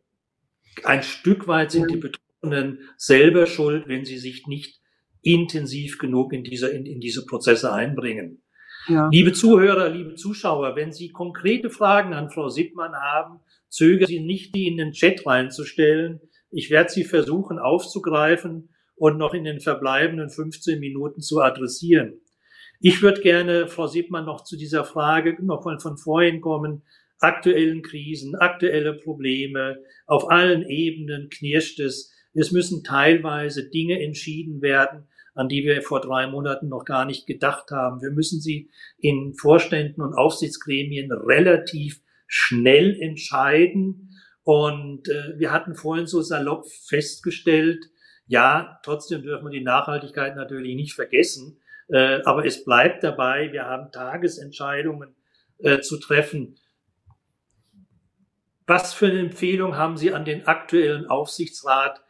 [0.83, 4.81] ein Stück weit sind die Betroffenen selber schuld, wenn sie sich nicht
[5.21, 8.41] intensiv genug in diese, in, in diese Prozesse einbringen.
[8.87, 9.07] Ja.
[9.09, 13.39] Liebe Zuhörer, liebe Zuschauer, wenn Sie konkrete Fragen an Frau Sippmann haben,
[13.71, 16.19] zögern Sie nicht, die in den Chat reinzustellen.
[16.51, 22.19] Ich werde sie versuchen aufzugreifen und noch in den verbleibenden 15 Minuten zu adressieren.
[22.79, 26.83] Ich würde gerne, Frau Siebmann, noch zu dieser Frage noch mal von vorhin kommen.
[27.19, 32.11] Aktuellen Krisen, aktuelle Probleme, auf allen Ebenen knirscht es.
[32.33, 37.27] Es müssen teilweise Dinge entschieden werden, an die wir vor drei Monaten noch gar nicht
[37.27, 38.01] gedacht haben.
[38.01, 42.01] Wir müssen sie in Vorständen und Aufsichtsgremien relativ
[42.31, 44.09] schnell entscheiden.
[44.43, 47.85] Und äh, wir hatten vorhin so salopp festgestellt,
[48.25, 51.59] ja, trotzdem dürfen wir die Nachhaltigkeit natürlich nicht vergessen.
[51.89, 55.13] Äh, aber es bleibt dabei, wir haben Tagesentscheidungen
[55.57, 56.57] äh, zu treffen.
[58.65, 62.01] Was für eine Empfehlung haben Sie an den aktuellen Aufsichtsrat?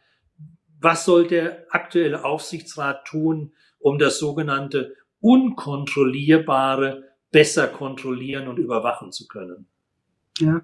[0.78, 7.02] Was soll der aktuelle Aufsichtsrat tun, um das sogenannte Unkontrollierbare
[7.32, 9.71] besser kontrollieren und überwachen zu können?
[10.44, 10.62] Ja,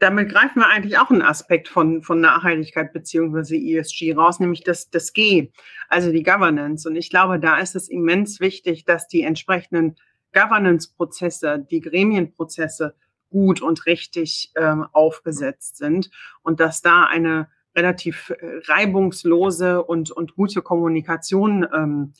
[0.00, 4.90] damit greifen wir eigentlich auch einen Aspekt von, von Nachhaltigkeit beziehungsweise ESG raus, nämlich das,
[4.90, 5.52] das G,
[5.88, 6.88] also die Governance.
[6.88, 9.96] Und ich glaube, da ist es immens wichtig, dass die entsprechenden
[10.32, 12.94] Governance-Prozesse, die Gremienprozesse
[13.28, 16.10] gut und richtig ähm, aufgesetzt sind
[16.42, 22.14] und dass da eine relativ äh, reibungslose und, und gute Kommunikation ähm,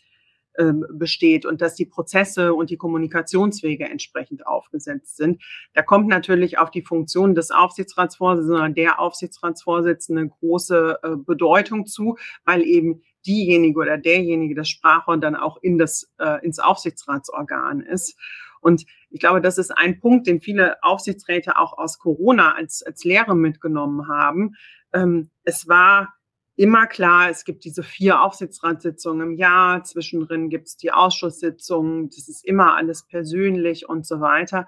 [0.60, 5.42] ähm, besteht und dass die Prozesse und die Kommunikationswege entsprechend aufgesetzt sind.
[5.72, 12.62] Da kommt natürlich auf die Funktion des Aufsichtsratsvorsitzenden, der Aufsichtsratsvorsitzende große äh, Bedeutung zu, weil
[12.62, 18.18] eben diejenige oder derjenige das Sprachrohr dann auch in das, äh, ins Aufsichtsratsorgan ist.
[18.60, 23.04] Und ich glaube, das ist ein Punkt, den viele Aufsichtsräte auch aus Corona als, als
[23.04, 24.56] Lehre mitgenommen haben.
[24.92, 26.12] Ähm, es war
[26.60, 32.28] immer klar, es gibt diese vier Aufsichtsratssitzungen im Jahr, zwischendrin gibt es die Ausschusssitzungen, das
[32.28, 34.66] ist immer alles persönlich und so weiter.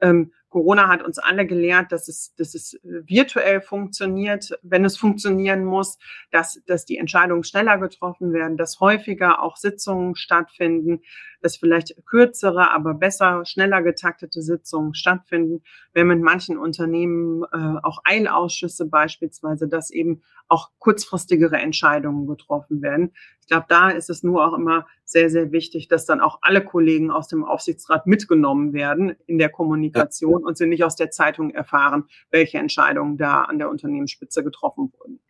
[0.00, 5.64] Ähm, Corona hat uns alle gelehrt, dass es, dass es virtuell funktioniert, wenn es funktionieren
[5.64, 5.98] muss,
[6.30, 11.00] dass, dass die Entscheidungen schneller getroffen werden, dass häufiger auch Sitzungen stattfinden,
[11.40, 15.62] dass vielleicht kürzere, aber besser, schneller getaktete Sitzungen stattfinden.
[15.92, 22.80] Wir haben in manchen Unternehmen äh, auch Eilausschüsse beispielsweise, dass eben auch kurzfristigere Entscheidungen getroffen
[22.80, 23.12] werden.
[23.40, 26.64] Ich glaube, da ist es nur auch immer sehr, sehr wichtig, dass dann auch alle
[26.64, 31.50] Kollegen aus dem Aufsichtsrat mitgenommen werden in der Kommunikation und sie nicht aus der Zeitung
[31.50, 35.20] erfahren, welche Entscheidungen da an der Unternehmensspitze getroffen wurden.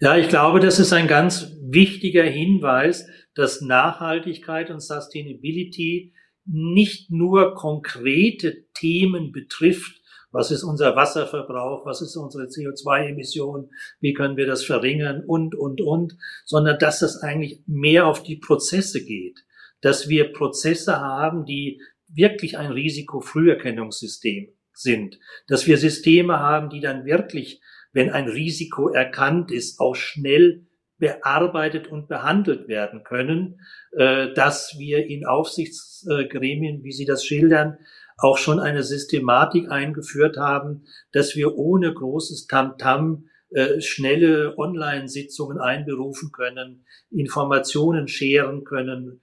[0.00, 6.12] Ja, ich glaube, das ist ein ganz wichtiger Hinweis, dass Nachhaltigkeit und Sustainability
[6.44, 10.02] nicht nur konkrete Themen betrifft,
[10.32, 15.22] was ist unser Wasserverbrauch, was ist unsere CO2-Emission, wie können wir das verringern?
[15.26, 19.44] Und, und, und, sondern dass es eigentlich mehr auf die Prozesse geht,
[19.82, 21.82] dass wir Prozesse haben, die
[22.14, 27.60] wirklich ein Risikofrüherkennungssystem sind, dass wir Systeme haben, die dann wirklich,
[27.92, 30.66] wenn ein Risiko erkannt ist, auch schnell
[30.98, 33.60] bearbeitet und behandelt werden können,
[33.92, 37.78] äh, dass wir in Aufsichtsgremien, wie Sie das schildern,
[38.18, 46.30] auch schon eine Systematik eingeführt haben, dass wir ohne großes Tamtam äh, schnelle Online-Sitzungen einberufen
[46.30, 49.22] können, Informationen scheren können,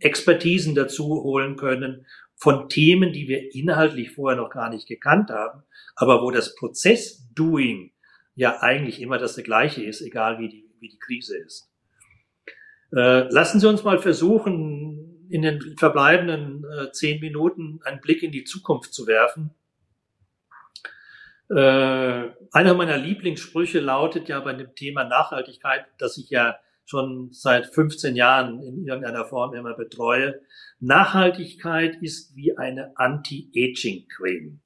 [0.00, 2.06] Expertisen dazu holen können
[2.36, 5.62] von Themen, die wir inhaltlich vorher noch gar nicht gekannt haben,
[5.94, 7.92] aber wo das Prozess-Doing
[8.34, 11.70] ja eigentlich immer das gleiche ist, egal wie die, wie die Krise ist.
[12.92, 18.32] Äh, lassen Sie uns mal versuchen, in den verbleibenden äh, zehn Minuten einen Blick in
[18.32, 19.50] die Zukunft zu werfen.
[21.50, 26.58] Äh, einer meiner Lieblingssprüche lautet ja bei dem Thema Nachhaltigkeit, das ich ja
[26.90, 30.40] schon seit 15 Jahren in irgendeiner Form immer betreue.
[30.80, 34.60] Nachhaltigkeit ist wie eine Anti-Aging-Creme.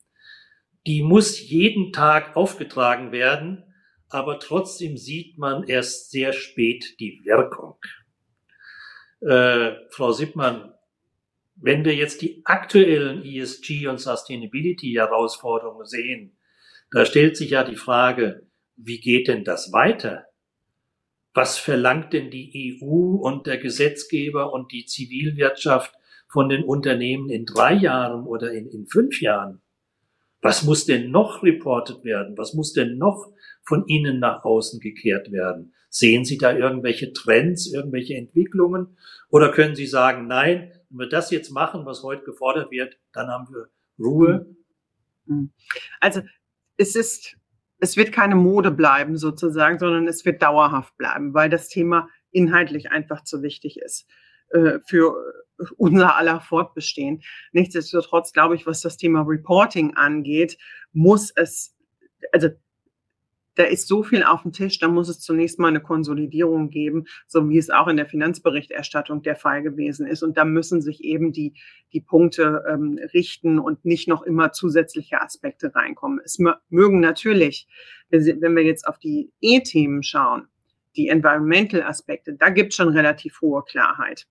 [0.87, 3.62] Die muss jeden Tag aufgetragen werden,
[4.09, 7.77] aber trotzdem sieht man erst sehr spät die Wirkung
[9.25, 10.72] äh, Frau Sippmann,
[11.57, 16.37] wenn wir jetzt die aktuellen ESG und Sustainability Herausforderungen sehen,
[16.91, 18.47] da stellt sich ja die Frage,
[18.77, 20.27] wie geht denn das weiter?
[21.35, 25.93] Was verlangt denn die EU und der Gesetzgeber und die Zivilwirtschaft
[26.28, 29.61] von den Unternehmen in drei Jahren oder in, in fünf Jahren?
[30.41, 32.39] Was muss denn noch reportet werden?
[32.39, 33.32] Was muss denn noch
[33.64, 35.74] von innen nach außen gekehrt werden?
[35.89, 38.97] Sehen Sie da irgendwelche Trends, irgendwelche Entwicklungen?
[39.30, 43.28] Oder können Sie sagen, nein, wenn wir das jetzt machen, was heute gefordert wird, dann
[43.28, 43.68] haben wir
[43.99, 44.55] Ruhe?
[45.26, 45.51] Hm.
[46.01, 46.20] Also
[46.76, 47.37] es ist,
[47.85, 52.91] es wird keine Mode bleiben sozusagen, sondern es wird dauerhaft bleiben, weil das Thema inhaltlich
[52.91, 54.09] einfach zu wichtig ist
[54.55, 55.14] äh, für
[55.76, 57.22] unser aller Fortbestehen.
[57.53, 60.57] Nichtsdestotrotz glaube ich, was das Thema Reporting angeht,
[60.95, 61.76] muss es,
[62.32, 62.49] also
[63.55, 67.05] da ist so viel auf dem Tisch, da muss es zunächst mal eine Konsolidierung geben,
[67.27, 70.23] so wie es auch in der Finanzberichterstattung der Fall gewesen ist.
[70.23, 71.55] Und da müssen sich eben die,
[71.93, 76.21] die Punkte ähm, richten und nicht noch immer zusätzliche Aspekte reinkommen.
[76.25, 76.39] Es
[76.69, 77.69] mögen natürlich,
[78.11, 80.49] wenn wir jetzt auf die E-Themen schauen,
[80.97, 84.27] die Environmental-Aspekte, da gibt es schon relativ hohe Klarheit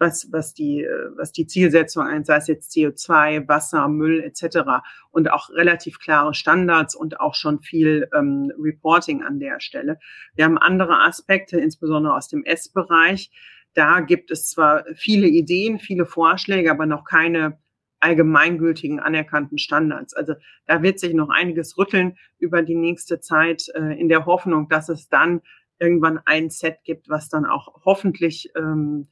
[0.00, 0.86] was, was, die,
[1.16, 4.82] was die Zielsetzung ein, sei es jetzt CO2, Wasser, Müll etc.
[5.10, 9.98] und auch relativ klare Standards und auch schon viel ähm, Reporting an der Stelle.
[10.34, 13.30] Wir haben andere Aspekte, insbesondere aus dem S-Bereich.
[13.74, 17.58] Da gibt es zwar viele Ideen, viele Vorschläge, aber noch keine
[18.00, 20.14] allgemeingültigen anerkannten Standards.
[20.14, 20.34] Also
[20.66, 24.88] da wird sich noch einiges rütteln über die nächste Zeit äh, in der Hoffnung, dass
[24.88, 25.42] es dann
[25.78, 29.08] irgendwann ein Set gibt, was dann auch hoffentlich ähm,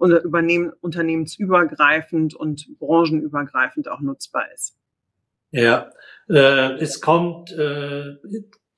[0.00, 4.78] oder übernehmen, unternehmensübergreifend und branchenübergreifend auch nutzbar ist.
[5.52, 5.90] Ja,
[6.28, 8.16] äh, es kommt äh,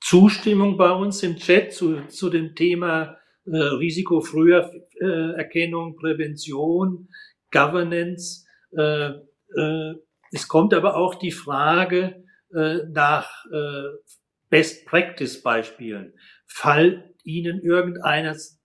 [0.01, 7.07] Zustimmung bei uns im Chat zu, zu dem Thema äh, Risikofrüherkennung, Prävention,
[7.51, 8.45] Governance.
[8.75, 9.11] Äh,
[9.55, 9.93] äh,
[10.31, 13.83] es kommt aber auch die Frage äh, nach äh,
[14.49, 16.13] Best Practice Beispielen.
[16.47, 18.59] Fallt Ihnen irgendeines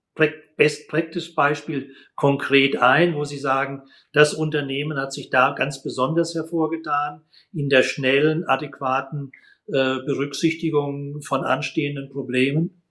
[0.58, 6.34] Best Practice Beispiel konkret ein, wo Sie sagen, das Unternehmen hat sich da ganz besonders
[6.34, 9.30] hervorgetan in der schnellen, adäquaten
[9.68, 12.82] äh, Berücksichtigung von anstehenden Problemen?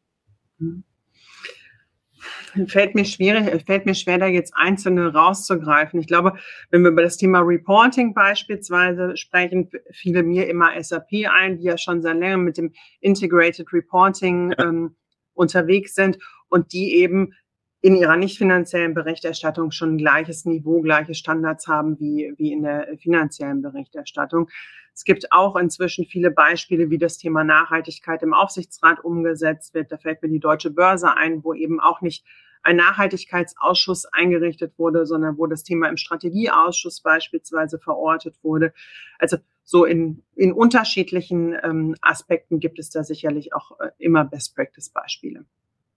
[2.68, 6.00] Fällt mir schwierig, fällt mir schwer, da jetzt einzelne rauszugreifen.
[6.00, 6.34] Ich glaube,
[6.72, 11.78] wenn wir über das Thema Reporting beispielsweise sprechen, fiele mir immer SAP ein, die ja
[11.78, 14.96] schon sehr lange mit dem Integrated Reporting ähm,
[15.38, 16.18] unterwegs sind
[16.50, 17.34] und die eben
[17.82, 22.98] in ihrer nicht finanziellen Berichterstattung schon gleiches Niveau, gleiche Standards haben wie, wie in der
[22.98, 24.50] finanziellen Berichterstattung.
[24.94, 29.92] Es gibt auch inzwischen viele Beispiele, wie das Thema Nachhaltigkeit im Aufsichtsrat umgesetzt wird.
[29.92, 32.26] Da fällt mir die Deutsche Börse ein, wo eben auch nicht
[32.64, 38.74] ein Nachhaltigkeitsausschuss eingerichtet wurde, sondern wo das Thema im Strategieausschuss beispielsweise verortet wurde.
[39.20, 39.38] Also
[39.70, 45.44] so in, in unterschiedlichen ähm, Aspekten gibt es da sicherlich auch äh, immer Best-Practice-Beispiele.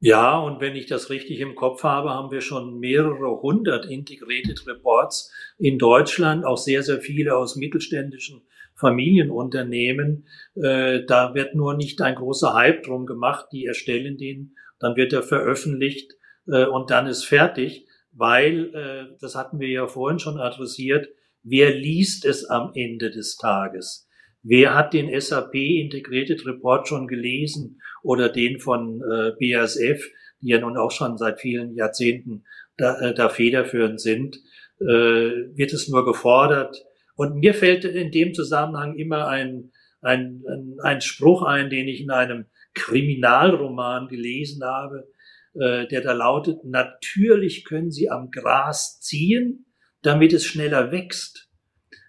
[0.01, 4.67] Ja, und wenn ich das richtig im Kopf habe, haben wir schon mehrere hundert Integrated
[4.67, 8.43] Reports in Deutschland, auch sehr, sehr viele aus mittelständischen
[8.75, 10.27] Familienunternehmen.
[10.57, 13.47] Äh, da wird nur nicht ein großer Hype drum gemacht.
[13.53, 16.17] Die erstellen den, dann wird er veröffentlicht
[16.49, 21.09] äh, und dann ist fertig, weil, äh, das hatten wir ja vorhin schon adressiert,
[21.43, 24.09] wer liest es am Ende des Tages?
[24.43, 30.03] Wer hat den SAP Integrated Report schon gelesen oder den von äh, BASF,
[30.41, 32.45] die ja nun auch schon seit vielen Jahrzehnten
[32.77, 34.37] da, äh, da federführend sind?
[34.81, 36.83] Äh, wird es nur gefordert?
[37.17, 42.01] Und mir fällt in dem Zusammenhang immer ein, ein, ein, ein Spruch ein, den ich
[42.01, 45.07] in einem Kriminalroman gelesen habe,
[45.55, 49.67] äh, der da lautet, natürlich können Sie am Gras ziehen,
[50.03, 51.49] damit es schneller wächst.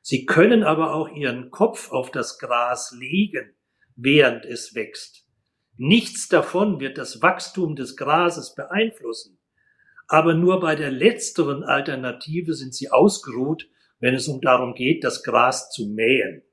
[0.02, 3.54] Sie können aber auch ihren Kopf auf das Gras legen,
[3.96, 5.28] während es wächst.
[5.78, 9.40] Nichts davon wird das Wachstum des Grases beeinflussen.
[10.08, 13.70] Aber nur bei der letzteren Alternative sind sie ausgeruht,
[14.00, 16.44] wenn es um darum geht, das Gras zu mähen.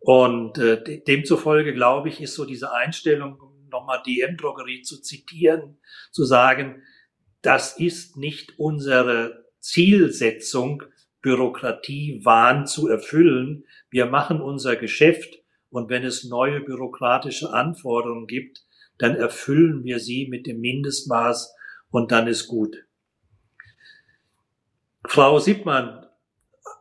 [0.00, 5.78] Und äh, demzufolge, glaube ich, ist so diese Einstellung, um nochmal DM-Drogerie zu zitieren,
[6.10, 6.82] zu sagen,
[7.40, 10.82] das ist nicht unsere Zielsetzung,
[11.22, 13.64] Bürokratiewahn zu erfüllen.
[13.90, 18.64] Wir machen unser Geschäft und wenn es neue bürokratische Anforderungen gibt,
[18.98, 21.54] dann erfüllen wir sie mit dem Mindestmaß
[21.90, 22.84] und dann ist gut.
[25.06, 26.06] Frau Siebmann,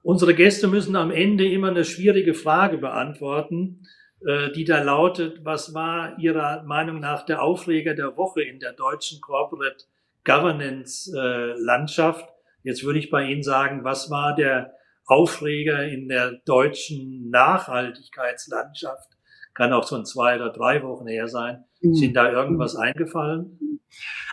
[0.04, 3.88] unsere Gäste müssen am Ende immer eine schwierige Frage beantworten,
[4.26, 8.74] äh, die da lautet, was war Ihrer Meinung nach der Aufreger der Woche in der
[8.74, 9.86] deutschen Corporate
[10.24, 12.31] Governance äh, Landschaft?
[12.64, 14.74] Jetzt würde ich bei Ihnen sagen, was war der
[15.06, 19.10] Aufreger in der deutschen Nachhaltigkeitslandschaft?
[19.54, 21.66] Kann auch schon zwei oder drei Wochen her sein.
[21.82, 21.96] Mhm.
[21.96, 23.80] Sind da irgendwas eingefallen?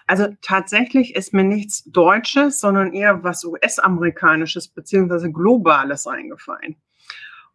[0.06, 6.76] Also tatsächlich ist mir nichts Deutsches, sondern eher was US-amerikanisches beziehungsweise globales eingefallen.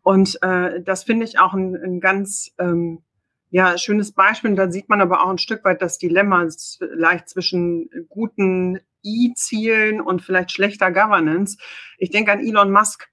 [0.02, 3.02] Und äh, das finde ich auch ein, ein ganz ähm,
[3.50, 4.56] ja, schönes Beispiel.
[4.56, 6.48] Da sieht man aber auch ein Stück weit das Dilemma
[6.78, 11.58] vielleicht zwischen guten E-Zielen und vielleicht schlechter Governance.
[11.98, 13.10] Ich denke an Elon Musk,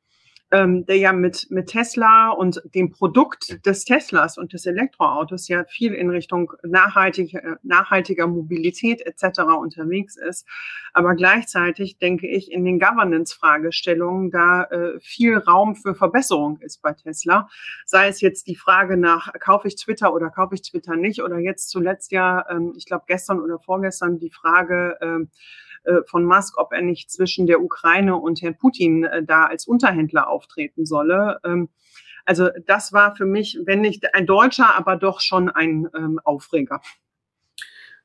[0.52, 5.64] ähm, der ja mit, mit Tesla und dem Produkt des Teslas und des Elektroautos ja
[5.64, 9.42] viel in Richtung nachhaltiger, nachhaltiger Mobilität etc.
[9.60, 10.46] unterwegs ist.
[10.92, 16.92] Aber gleichzeitig denke ich in den Governance-Fragestellungen da äh, viel Raum für Verbesserung ist bei
[16.94, 17.48] Tesla.
[17.84, 21.22] Sei es jetzt die Frage nach, kaufe ich Twitter oder kaufe ich Twitter nicht?
[21.22, 25.26] Oder jetzt zuletzt ja, ähm, ich glaube gestern oder vorgestern die Frage, äh, äh,
[26.06, 30.28] von Musk, ob er nicht zwischen der Ukraine und Herrn Putin äh, da als Unterhändler
[30.28, 31.38] auftreten solle.
[31.44, 31.68] Ähm,
[32.24, 36.80] also das war für mich, wenn nicht ein Deutscher, aber doch schon ein ähm, Aufreger.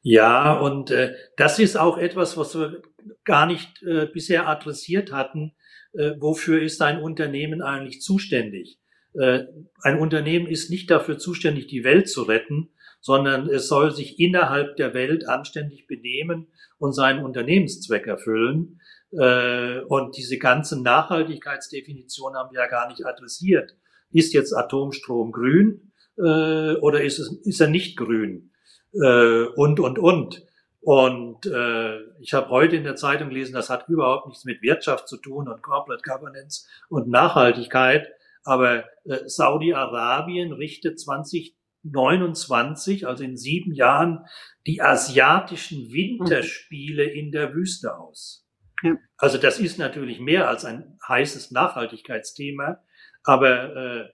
[0.01, 2.81] Ja, und äh, das ist auch etwas, was wir
[3.23, 5.55] gar nicht äh, bisher adressiert hatten.
[5.93, 8.79] Äh, wofür ist ein Unternehmen eigentlich zuständig?
[9.13, 9.45] Äh,
[9.81, 12.69] ein Unternehmen ist nicht dafür zuständig, die Welt zu retten,
[13.05, 16.47] sondern es soll sich innerhalb der Welt anständig benehmen
[16.79, 18.81] und seinen Unternehmenszweck erfüllen.
[19.11, 23.75] Äh, und diese ganzen Nachhaltigkeitsdefinitionen haben wir ja gar nicht adressiert.
[24.09, 28.49] Ist jetzt Atomstrom grün äh, oder ist, es, ist er nicht grün?
[28.93, 30.43] Äh, und, und, und.
[30.81, 35.07] Und äh, ich habe heute in der Zeitung gelesen, das hat überhaupt nichts mit Wirtschaft
[35.07, 38.07] zu tun und Corporate Governance und Nachhaltigkeit.
[38.43, 44.25] Aber äh, Saudi-Arabien richtet 20 29, also in sieben Jahren,
[44.65, 48.47] die asiatischen Winterspiele in der Wüste aus.
[48.83, 48.97] Ja.
[49.17, 52.83] Also das ist natürlich mehr als ein heißes Nachhaltigkeitsthema,
[53.23, 54.09] aber äh,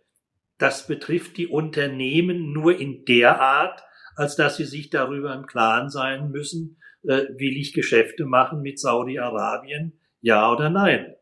[0.57, 3.83] das betrifft die Unternehmen nur in der Art,
[4.15, 8.79] als dass sie sich darüber im Klaren sein müssen, äh, will ich Geschäfte machen mit
[8.79, 11.15] Saudi-Arabien, ja oder nein.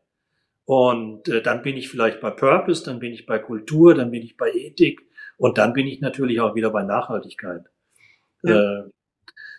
[0.64, 4.22] Und äh, dann bin ich vielleicht bei Purpose, dann bin ich bei Kultur, dann bin
[4.22, 5.00] ich bei Ethik,
[5.40, 7.64] und dann bin ich natürlich auch wieder bei Nachhaltigkeit.
[8.42, 8.80] Ja.
[8.80, 8.90] Äh,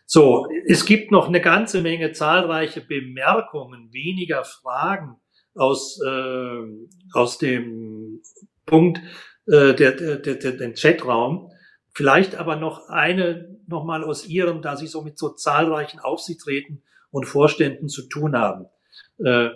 [0.05, 5.15] So, es gibt noch eine ganze Menge zahlreiche Bemerkungen, weniger Fragen
[5.55, 6.61] aus, äh,
[7.13, 8.21] aus dem
[8.65, 8.99] Punkt
[9.47, 11.49] äh, der, der, der, den Chatraum.
[11.93, 17.25] Vielleicht aber noch eine nochmal aus Ihrem, da Sie so mit so zahlreichen Aufsichtsräten und
[17.25, 18.65] Vorständen zu tun haben.
[19.17, 19.49] Äh,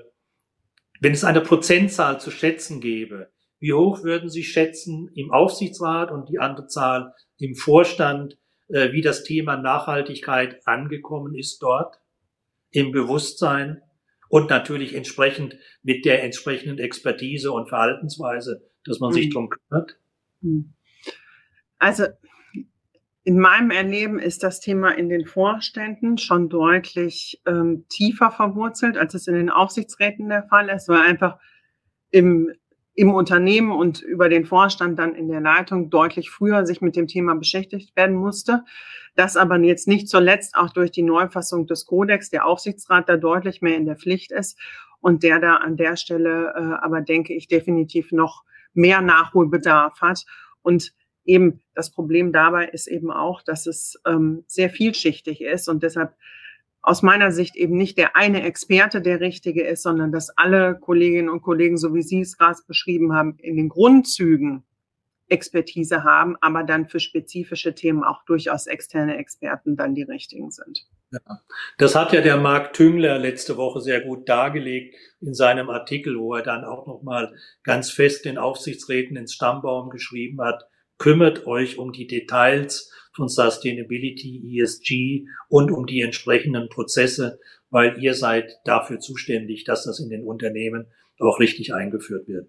[1.02, 3.30] wenn es eine Prozentzahl zu schätzen gäbe,
[3.60, 8.38] wie hoch würden Sie schätzen im Aufsichtsrat und die andere Zahl im Vorstand,
[8.68, 12.00] äh, wie das Thema Nachhaltigkeit angekommen ist dort
[12.72, 13.82] im Bewusstsein
[14.30, 19.32] und natürlich entsprechend mit der entsprechenden Expertise und Verhaltensweise, dass man sich mhm.
[19.32, 19.98] drum kümmert?
[20.42, 20.74] Mhm.
[21.80, 22.06] Also
[23.24, 29.16] in meinem Erleben ist das Thema in den Vorständen schon deutlich ähm, tiefer verwurzelt, als
[29.16, 31.40] es in den Aufsichtsräten der Fall ist, weil einfach
[32.12, 32.52] im,
[32.96, 37.08] im Unternehmen und über den Vorstand dann in der Leitung deutlich früher sich mit dem
[37.08, 38.64] Thema beschäftigt werden musste.
[39.16, 43.62] Das aber jetzt nicht zuletzt auch durch die Neufassung des Kodex der Aufsichtsrat da deutlich
[43.62, 44.58] mehr in der Pflicht ist
[45.02, 48.44] und der da an der Stelle äh, aber denke ich definitiv noch
[48.74, 50.26] mehr Nachholbedarf hat
[50.62, 50.94] und
[51.26, 56.14] eben das Problem dabei ist eben auch, dass es ähm, sehr vielschichtig ist und deshalb
[56.86, 61.30] aus meiner Sicht eben nicht der eine Experte der richtige ist, sondern dass alle Kolleginnen
[61.30, 64.64] und Kollegen, so wie Sie es gerade beschrieben haben, in den Grundzügen
[65.28, 70.86] Expertise haben, aber dann für spezifische Themen auch durchaus externe Experten dann die richtigen sind.
[71.12, 71.20] Ja.
[71.80, 76.36] Das hat ja der Marc Tüngler letzte Woche sehr gut dargelegt in seinem Artikel, wo
[76.36, 77.34] er dann auch nochmal
[77.64, 80.68] ganz fest den Aufsichtsräten ins Stammbaum geschrieben hat,
[80.98, 87.40] kümmert euch um die Details von Sustainability, ESG und um die entsprechenden Prozesse,
[87.70, 90.88] weil ihr seid dafür zuständig, dass das in den Unternehmen
[91.20, 92.48] auch richtig eingeführt wird.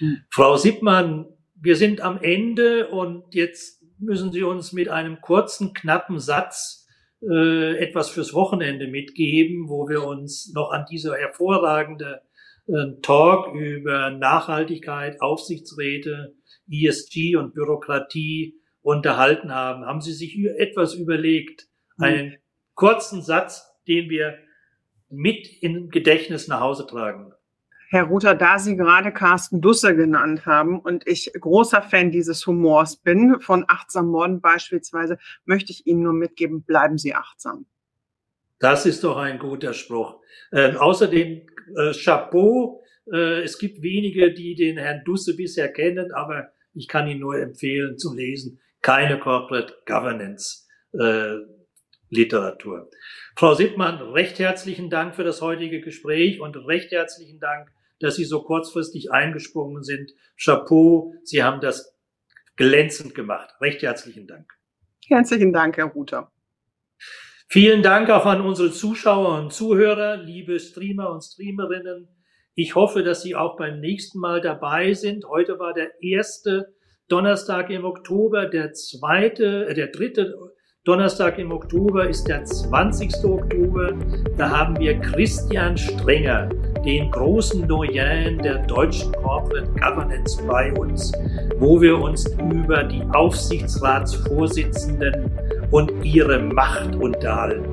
[0.00, 0.18] Mhm.
[0.28, 6.18] Frau Sippmann, wir sind am Ende und jetzt müssen Sie uns mit einem kurzen, knappen
[6.18, 6.88] Satz
[7.22, 12.22] äh, etwas fürs Wochenende mitgeben, wo wir uns noch an dieser hervorragende
[12.66, 16.34] äh, Talk über Nachhaltigkeit, Aufsichtsräte,
[16.70, 19.84] ESG und Bürokratie unterhalten haben.
[19.86, 22.04] Haben Sie sich etwas überlegt, hm.
[22.04, 22.36] einen
[22.74, 24.38] kurzen Satz, den wir
[25.08, 27.32] mit in Gedächtnis nach Hause tragen?
[27.92, 32.96] Herr Ruther, da Sie gerade Carsten Dusse genannt haben und ich großer Fan dieses Humors
[32.96, 37.66] bin, von Achtsam Morden beispielsweise, möchte ich Ihnen nur mitgeben, bleiben Sie achtsam.
[38.58, 40.20] Das ist doch ein guter Spruch.
[40.52, 41.42] Ähm, außerdem
[41.76, 42.81] äh, Chapeau.
[43.10, 47.38] Äh, es gibt wenige, die den Herrn Dusse bisher kennen, aber ich kann ihn nur
[47.38, 48.60] empfehlen zu lesen.
[48.80, 51.36] Keine Corporate Governance äh,
[52.10, 52.90] Literatur.
[53.36, 57.70] Frau Sippmann, recht herzlichen Dank für das heutige Gespräch und recht herzlichen Dank
[58.02, 60.12] dass Sie so kurzfristig eingesprungen sind.
[60.36, 61.96] Chapeau, Sie haben das
[62.56, 63.54] glänzend gemacht.
[63.60, 64.52] Recht herzlichen Dank.
[65.06, 66.30] Herzlichen Dank, Herr Ruther.
[67.48, 72.08] Vielen Dank auch an unsere Zuschauer und Zuhörer, liebe Streamer und Streamerinnen.
[72.54, 75.26] Ich hoffe, dass Sie auch beim nächsten Mal dabei sind.
[75.26, 76.74] Heute war der erste
[77.08, 80.34] Donnerstag im Oktober, der zweite, äh, der dritte
[80.84, 83.24] Donnerstag im Oktober ist der 20.
[83.24, 83.94] Oktober.
[84.36, 86.50] Da haben wir Christian Strenger,
[86.84, 91.10] den großen Doyen der deutschen Corporate Governance bei uns,
[91.56, 95.30] wo wir uns über die Aufsichtsratsvorsitzenden
[95.70, 97.71] und ihre Macht unterhalten.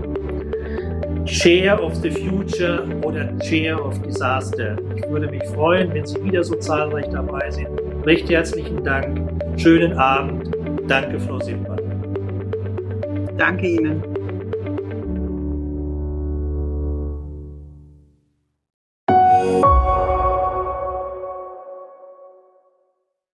[1.25, 4.77] Share of the Future oder Share of Disaster.
[4.95, 7.69] Ich würde mich freuen, wenn Sie wieder so zahlreich dabei sind.
[8.05, 9.19] Recht herzlichen Dank.
[9.57, 10.49] Schönen Abend.
[10.87, 11.79] Danke, Frau Sippmann.
[13.37, 14.08] Danke Ihnen.